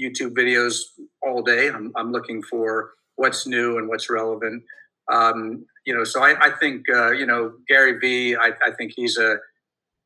YouTube 0.00 0.34
videos 0.34 0.78
all 1.22 1.42
day. 1.42 1.68
I'm, 1.68 1.92
I'm, 1.96 2.10
looking 2.10 2.42
for 2.42 2.90
what's 3.16 3.46
new 3.46 3.78
and 3.78 3.88
what's 3.88 4.10
relevant. 4.10 4.64
Um, 5.12 5.64
you 5.86 5.96
know, 5.96 6.04
so 6.04 6.22
I, 6.22 6.46
I 6.46 6.50
think, 6.50 6.84
uh, 6.92 7.12
you 7.12 7.26
know, 7.26 7.52
Gary 7.68 7.98
Vee, 7.98 8.36
I, 8.36 8.52
I 8.66 8.72
think 8.76 8.92
he's 8.96 9.16
a 9.16 9.36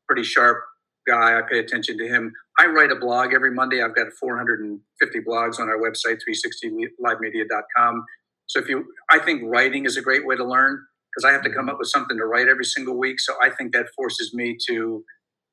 pretty 0.07 0.23
sharp 0.23 0.63
guy. 1.07 1.37
I 1.37 1.41
pay 1.49 1.59
attention 1.59 1.97
to 1.97 2.07
him. 2.07 2.33
I 2.59 2.67
write 2.67 2.91
a 2.91 2.95
blog 2.95 3.33
every 3.33 3.51
Monday. 3.51 3.81
I've 3.81 3.95
got 3.95 4.07
450 4.19 5.19
blogs 5.21 5.59
on 5.59 5.69
our 5.69 5.77
website, 5.77 6.19
360livemedia.com. 6.27 8.05
So 8.47 8.59
if 8.59 8.69
you, 8.69 8.85
I 9.11 9.19
think 9.19 9.43
writing 9.45 9.85
is 9.85 9.97
a 9.97 10.01
great 10.01 10.25
way 10.25 10.35
to 10.35 10.45
learn 10.45 10.79
because 11.13 11.29
I 11.29 11.33
have 11.33 11.43
to 11.43 11.49
come 11.49 11.69
up 11.69 11.77
with 11.79 11.89
something 11.89 12.17
to 12.17 12.25
write 12.25 12.47
every 12.47 12.65
single 12.65 12.97
week. 12.97 13.19
So 13.19 13.33
I 13.41 13.49
think 13.49 13.73
that 13.73 13.87
forces 13.95 14.33
me 14.33 14.57
to 14.69 15.03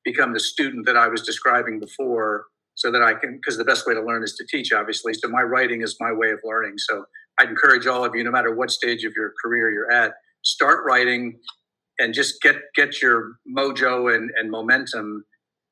become 0.05 0.33
the 0.33 0.41
student 0.41 0.87
that 0.87 0.97
I 0.97 1.09
was 1.09 1.23
describing 1.23 1.81
before 1.81 2.45
so 2.75 2.91
that 2.91 3.03
I 3.03 3.15
can, 3.15 3.37
because 3.37 3.57
the 3.57 3.65
best 3.65 3.87
way 3.87 3.95
to 3.95 4.03
learn 4.03 4.23
is 4.23 4.35
to 4.35 4.47
teach, 4.51 4.73
obviously. 4.73 5.15
So 5.15 5.29
my 5.29 5.43
writing 5.43 5.83
is 5.83 5.97
my 6.01 6.13
way 6.13 6.31
of 6.31 6.41
learning. 6.45 6.75
So 6.79 7.05
I'd 7.39 7.49
encourage 7.49 7.87
all 7.87 8.05
of 8.05 8.15
you, 8.15 8.25
no 8.25 8.31
matter 8.31 8.55
what 8.55 8.71
stage 8.71 9.05
of 9.05 9.13
your 9.17 9.33
career 9.43 9.71
you're 9.71 9.91
at, 9.91 10.15
start 10.43 10.85
writing 10.85 11.39
and 11.99 12.13
just 12.13 12.43
get, 12.43 12.57
get 12.75 13.01
your 13.01 13.37
mojo 13.57 14.15
and, 14.15 14.31
and 14.37 14.51
momentum 14.51 15.25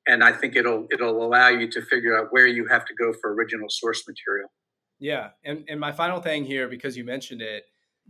and 0.06 0.24
I 0.24 0.32
think 0.32 0.56
it'll 0.56 0.86
it'll 0.92 1.24
allow 1.24 1.48
you 1.48 1.70
to 1.70 1.82
figure 1.82 2.18
out 2.18 2.28
where 2.30 2.46
you 2.46 2.66
have 2.66 2.84
to 2.86 2.94
go 2.94 3.12
for 3.20 3.32
original 3.34 3.68
source 3.68 4.06
material. 4.06 4.48
Yeah, 4.98 5.30
and 5.44 5.64
and 5.68 5.80
my 5.80 5.92
final 5.92 6.20
thing 6.20 6.44
here, 6.44 6.68
because 6.68 6.96
you 6.96 7.04
mentioned 7.04 7.42
it, 7.42 7.64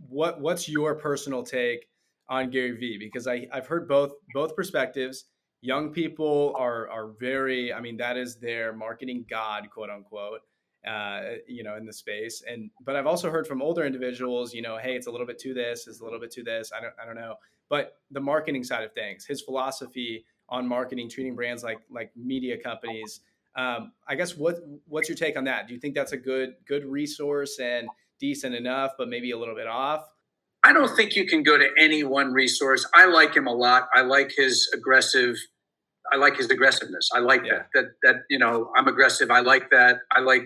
what 0.07 0.41
what's 0.41 0.67
your 0.67 0.95
personal 0.95 1.43
take 1.43 1.87
on 2.29 2.49
Gary 2.49 2.77
Vee? 2.77 2.97
Because 2.99 3.27
I 3.27 3.47
I've 3.51 3.67
heard 3.67 3.87
both 3.87 4.13
both 4.33 4.55
perspectives. 4.55 5.25
Young 5.61 5.91
people 5.91 6.53
are 6.57 6.89
are 6.89 7.13
very, 7.19 7.73
I 7.73 7.79
mean, 7.79 7.97
that 7.97 8.17
is 8.17 8.37
their 8.37 8.73
marketing 8.73 9.25
god, 9.29 9.69
quote 9.71 9.89
unquote. 9.89 10.41
Uh, 10.85 11.35
you 11.47 11.63
know, 11.63 11.77
in 11.77 11.85
the 11.85 11.93
space, 11.93 12.43
and 12.45 12.69
but 12.85 12.97
I've 12.97 13.07
also 13.07 13.31
heard 13.31 13.47
from 13.47 13.61
older 13.61 13.85
individuals, 13.85 14.53
you 14.53 14.61
know, 14.61 14.77
hey, 14.77 14.97
it's 14.97 15.07
a 15.07 15.11
little 15.11 15.25
bit 15.25 15.39
to 15.39 15.53
this, 15.53 15.87
it's 15.87 16.01
a 16.01 16.03
little 16.03 16.19
bit 16.19 16.29
to 16.31 16.43
this. 16.43 16.73
I 16.77 16.81
don't 16.81 16.93
I 17.01 17.05
don't 17.05 17.15
know, 17.15 17.35
but 17.69 17.99
the 18.11 18.19
marketing 18.19 18.65
side 18.65 18.83
of 18.83 18.91
things, 18.91 19.23
his 19.23 19.41
philosophy 19.41 20.25
on 20.53 20.67
marketing, 20.67 21.09
treating 21.09 21.35
brands 21.35 21.63
like 21.63 21.79
like 21.89 22.11
media 22.15 22.55
companies. 22.57 23.21
Um, 23.55 23.91
I 24.07 24.15
guess 24.15 24.37
what 24.37 24.57
what's 24.87 25.09
your 25.09 25.17
take 25.17 25.35
on 25.35 25.43
that? 25.45 25.67
Do 25.67 25.73
you 25.73 25.79
think 25.79 25.95
that's 25.95 26.13
a 26.13 26.17
good 26.17 26.53
good 26.67 26.85
resource 26.85 27.59
and 27.59 27.89
decent 28.19 28.53
enough, 28.55 28.91
but 28.97 29.09
maybe 29.09 29.31
a 29.31 29.37
little 29.37 29.55
bit 29.55 29.67
off? 29.67 30.05
I 30.63 30.71
don't 30.71 30.95
think 30.95 31.15
you 31.15 31.25
can 31.25 31.43
go 31.43 31.57
to 31.57 31.67
any 31.77 32.03
one 32.03 32.31
resource. 32.31 32.87
I 32.95 33.05
like 33.07 33.35
him 33.35 33.47
a 33.47 33.53
lot. 33.53 33.89
I 33.93 34.01
like 34.01 34.31
his 34.37 34.69
aggressive. 34.73 35.35
I 36.13 36.17
like 36.17 36.37
his 36.37 36.49
aggressiveness. 36.49 37.09
I 37.13 37.19
like 37.19 37.43
yeah. 37.43 37.51
that. 37.53 37.67
That 37.73 37.85
that 38.03 38.15
you 38.29 38.37
know, 38.37 38.71
I'm 38.77 38.87
aggressive. 38.87 39.31
I 39.31 39.39
like 39.39 39.71
that. 39.71 39.97
I 40.11 40.21
like 40.21 40.43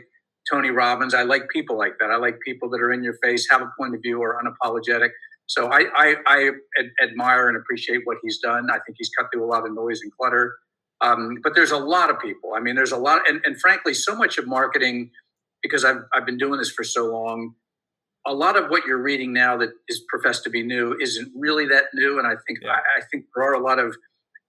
Tony 0.50 0.72
Robbins. 0.72 1.14
I 1.14 1.24
like 1.24 1.50
people 1.50 1.78
like 1.78 2.00
that. 2.00 2.12
I 2.12 2.16
like 2.16 2.40
people 2.46 2.70
that 2.70 2.82
are 2.82 2.94
in 2.94 3.04
your 3.04 3.18
face, 3.22 3.48
have 3.52 3.62
a 3.62 3.72
point 3.78 3.94
of 3.94 4.02
view, 4.02 4.24
are 4.24 4.42
unapologetic. 4.42 5.10
So 5.48 5.72
I, 5.72 5.86
I, 5.96 6.16
I 6.28 6.50
ad- 6.80 7.10
admire 7.10 7.48
and 7.48 7.58
appreciate 7.58 8.02
what 8.04 8.18
he's 8.22 8.40
done. 8.40 8.70
I 8.70 8.80
think 8.86 8.98
he's 8.98 9.10
cut 9.18 9.28
through 9.34 9.46
a 9.46 9.50
lot 9.50 9.66
of 9.66 9.74
noise 9.74 10.02
and 10.02 10.12
clutter. 10.12 10.56
Um, 11.02 11.38
but 11.42 11.56
there's 11.56 11.72
a 11.72 11.78
lot 11.78 12.10
of 12.10 12.20
people. 12.20 12.52
I 12.56 12.60
mean, 12.60 12.76
there's 12.76 12.92
a 12.92 12.98
lot, 12.98 13.22
and, 13.30 13.42
and 13.46 13.60
frankly, 13.60 13.94
so 13.94 14.16
much 14.16 14.38
of 14.38 14.48
marketing, 14.48 15.12
because 15.64 15.86
I've, 15.86 16.02
I've 16.14 16.26
been 16.26 16.38
doing 16.38 16.60
this 16.60 16.72
for 16.72 16.84
so 16.84 17.06
long, 17.06 17.54
a 18.26 18.34
lot 18.34 18.58
of 18.58 18.70
what 18.70 18.86
you're 18.86 19.02
reading 19.02 19.32
now 19.32 19.58
that 19.58 19.70
is 19.88 20.02
professed 20.10 20.44
to 20.44 20.50
be 20.50 20.64
new 20.64 20.98
isn't 21.02 21.32
really 21.36 21.66
that 21.68 21.86
new. 21.94 22.20
And 22.20 22.28
I 22.28 22.34
think 22.46 22.60
yeah. 22.62 22.72
I, 22.72 22.76
I, 22.76 23.02
think 23.10 23.26
there 23.34 23.46
are 23.46 23.54
a 23.54 23.64
lot 23.64 23.80
of 23.80 23.96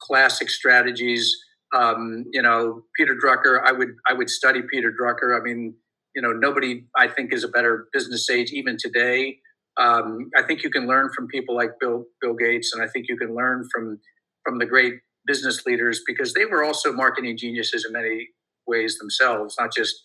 classic 0.00 0.50
strategies. 0.50 1.32
Um, 1.76 2.24
you 2.32 2.42
know, 2.42 2.82
Peter 2.96 3.14
Drucker. 3.14 3.60
I 3.64 3.70
would 3.70 3.90
I 4.08 4.14
would 4.14 4.30
study 4.30 4.62
Peter 4.68 4.90
Drucker. 4.90 5.38
I 5.38 5.42
mean, 5.44 5.74
you 6.16 6.22
know, 6.22 6.32
nobody 6.32 6.86
I 6.96 7.06
think 7.06 7.32
is 7.32 7.44
a 7.44 7.48
better 7.48 7.86
business 7.92 8.26
sage 8.26 8.50
even 8.50 8.78
today 8.78 9.38
um, 9.78 10.30
I 10.36 10.42
think 10.42 10.62
you 10.62 10.70
can 10.70 10.86
learn 10.86 11.10
from 11.14 11.28
people 11.28 11.54
like 11.54 11.70
Bill 11.80 12.04
Bill 12.20 12.34
Gates, 12.34 12.72
and 12.74 12.82
I 12.82 12.88
think 12.88 13.06
you 13.08 13.16
can 13.16 13.34
learn 13.34 13.68
from 13.72 14.00
from 14.44 14.58
the 14.58 14.66
great 14.66 14.94
business 15.26 15.64
leaders 15.66 16.00
because 16.06 16.32
they 16.32 16.44
were 16.44 16.64
also 16.64 16.92
marketing 16.92 17.36
geniuses 17.36 17.84
in 17.86 17.92
many 17.92 18.28
ways 18.66 18.98
themselves, 18.98 19.54
not 19.58 19.72
just 19.74 20.02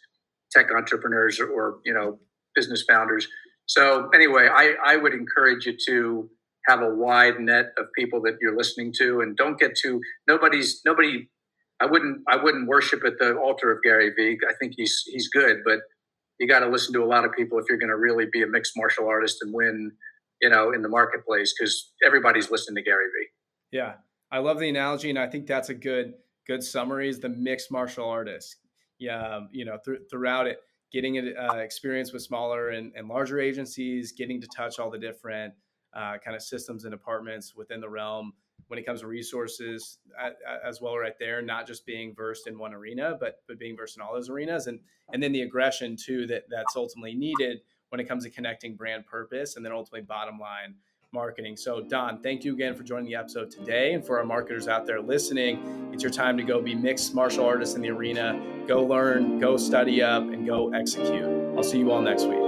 tech 0.52 0.68
entrepreneurs 0.76 1.40
or, 1.40 1.48
or 1.48 1.80
you 1.86 1.94
know 1.94 2.20
business 2.56 2.84
founders. 2.88 3.28
So 3.66 4.10
anyway, 4.14 4.50
I, 4.52 4.74
I 4.86 4.98
would 4.98 5.14
encourage 5.14 5.66
you 5.66 5.76
to 5.88 6.30
have 6.68 6.82
a 6.82 6.94
wide 6.94 7.40
net 7.40 7.68
of 7.78 7.86
people 7.98 8.22
that 8.22 8.36
you're 8.42 8.56
listening 8.56 8.94
to, 9.00 9.22
and 9.22 9.36
don't 9.36 9.60
get 9.60 9.76
too 9.76 10.02
nobody's 10.28 10.82
nobody. 10.86 11.30
I 11.82 11.88
wouldn't 11.88 12.20
I 12.30 12.38
wouldn't 12.38 12.68
worship 12.68 13.02
at 13.06 13.18
the 13.18 13.36
altar 13.38 13.72
of 13.72 13.82
Gary 13.84 14.12
Vee. 14.16 14.38
I 14.48 14.54
think 14.60 14.74
he's 14.78 15.04
he's 15.08 15.30
good, 15.30 15.58
but 15.66 15.80
you 16.44 16.50
got 16.50 16.60
to 16.60 16.68
listen 16.68 16.94
to 16.94 17.02
a 17.02 17.06
lot 17.06 17.24
of 17.24 17.32
people 17.32 17.58
if 17.58 17.66
you're 17.70 17.78
going 17.78 17.90
to 17.90 17.96
really 17.96 18.26
be 18.30 18.44
a 18.44 18.48
mixed 18.48 18.74
martial 18.76 19.08
artist 19.08 19.38
and 19.42 19.54
win, 19.54 19.94
you 20.42 20.50
know, 20.50 20.74
in 20.74 20.82
the 20.82 20.90
marketplace 20.90 21.54
because 21.58 21.94
everybody's 22.06 22.52
listening 22.52 22.76
to 22.76 22.82
Gary 22.82 23.06
Vee. 23.06 23.78
Yeah, 23.78 23.94
I 24.30 24.40
love 24.40 24.60
the 24.60 24.68
analogy, 24.68 25.10
and 25.10 25.18
I 25.18 25.28
think 25.28 25.48
that's 25.48 25.70
a 25.70 25.74
good 25.74 26.16
good 26.46 26.62
summary. 26.62 27.08
Is 27.08 27.22
the 27.22 27.30
mixed 27.30 27.72
martial 27.72 28.10
artist? 28.10 28.58
Yeah, 29.00 29.40
you 29.54 29.64
know, 29.64 29.78
th- 29.86 30.02
throughout 30.12 30.48
it. 30.48 30.60
getting 30.92 31.18
uh, 31.18 31.54
experience 31.56 32.12
with 32.12 32.22
smaller 32.22 32.72
and, 32.72 32.92
and, 32.96 33.08
larger 33.08 33.40
agencies, 33.40 34.12
getting 34.12 34.42
to 34.42 34.48
touch 34.56 34.80
all 34.80 34.92
the 34.92 35.00
different 35.00 35.54
uh, 35.96 36.18
kind 36.24 36.36
of 36.36 36.44
systems 36.44 36.84
and 36.84 36.92
departments 36.92 37.56
within 37.56 37.80
the 37.80 37.90
realm 37.90 38.34
when 38.74 38.80
it 38.80 38.88
comes 38.88 39.02
to 39.02 39.08
resources 39.08 40.00
as 40.66 40.82
well 40.82 40.98
right 40.98 41.20
there 41.20 41.44
not 41.44 41.68
just 41.68 41.86
being 41.86 42.12
versed 42.16 42.48
in 42.48 42.58
one 42.58 42.74
arena 42.74 43.16
but 43.20 43.44
but 43.48 43.60
being 43.60 43.78
versed 43.78 43.98
in 43.98 44.02
all 44.02 44.12
those 44.16 44.32
arenas 44.32 44.66
and 44.66 44.80
and 45.14 45.22
then 45.22 45.32
the 45.32 45.44
aggression 45.44 45.96
too 45.96 46.26
that 46.26 46.46
that's 46.50 46.76
ultimately 46.76 47.14
needed 47.14 47.60
when 47.90 48.00
it 48.00 48.06
comes 48.06 48.24
to 48.24 48.32
connecting 48.32 48.76
brand 48.76 49.06
purpose 49.06 49.58
and 49.58 49.64
then 49.64 49.72
ultimately 49.72 50.02
bottom 50.02 50.40
line 50.40 50.74
marketing. 51.12 51.56
So, 51.56 51.80
Don, 51.80 52.24
thank 52.24 52.44
you 52.44 52.56
again 52.56 52.74
for 52.74 52.82
joining 52.82 53.06
the 53.06 53.14
episode 53.14 53.52
today. 53.52 53.94
And 53.94 54.04
for 54.04 54.18
our 54.18 54.26
marketers 54.26 54.68
out 54.68 54.88
there 54.88 55.00
listening, 55.00 55.92
it's 55.94 56.02
your 56.02 56.12
time 56.12 56.36
to 56.38 56.44
go 56.44 56.60
be 56.60 56.74
mixed 56.74 57.14
martial 57.14 57.46
artists 57.46 57.76
in 57.76 57.84
the 57.84 57.92
arena. 57.92 58.42
Go 58.68 58.84
learn, 58.84 59.38
go 59.40 59.56
study 59.56 60.02
up, 60.02 60.24
and 60.24 60.48
go 60.48 60.74
execute. 60.74 61.56
I'll 61.56 61.62
see 61.62 61.78
you 61.78 61.92
all 61.92 62.02
next 62.02 62.26
week. 62.26 62.43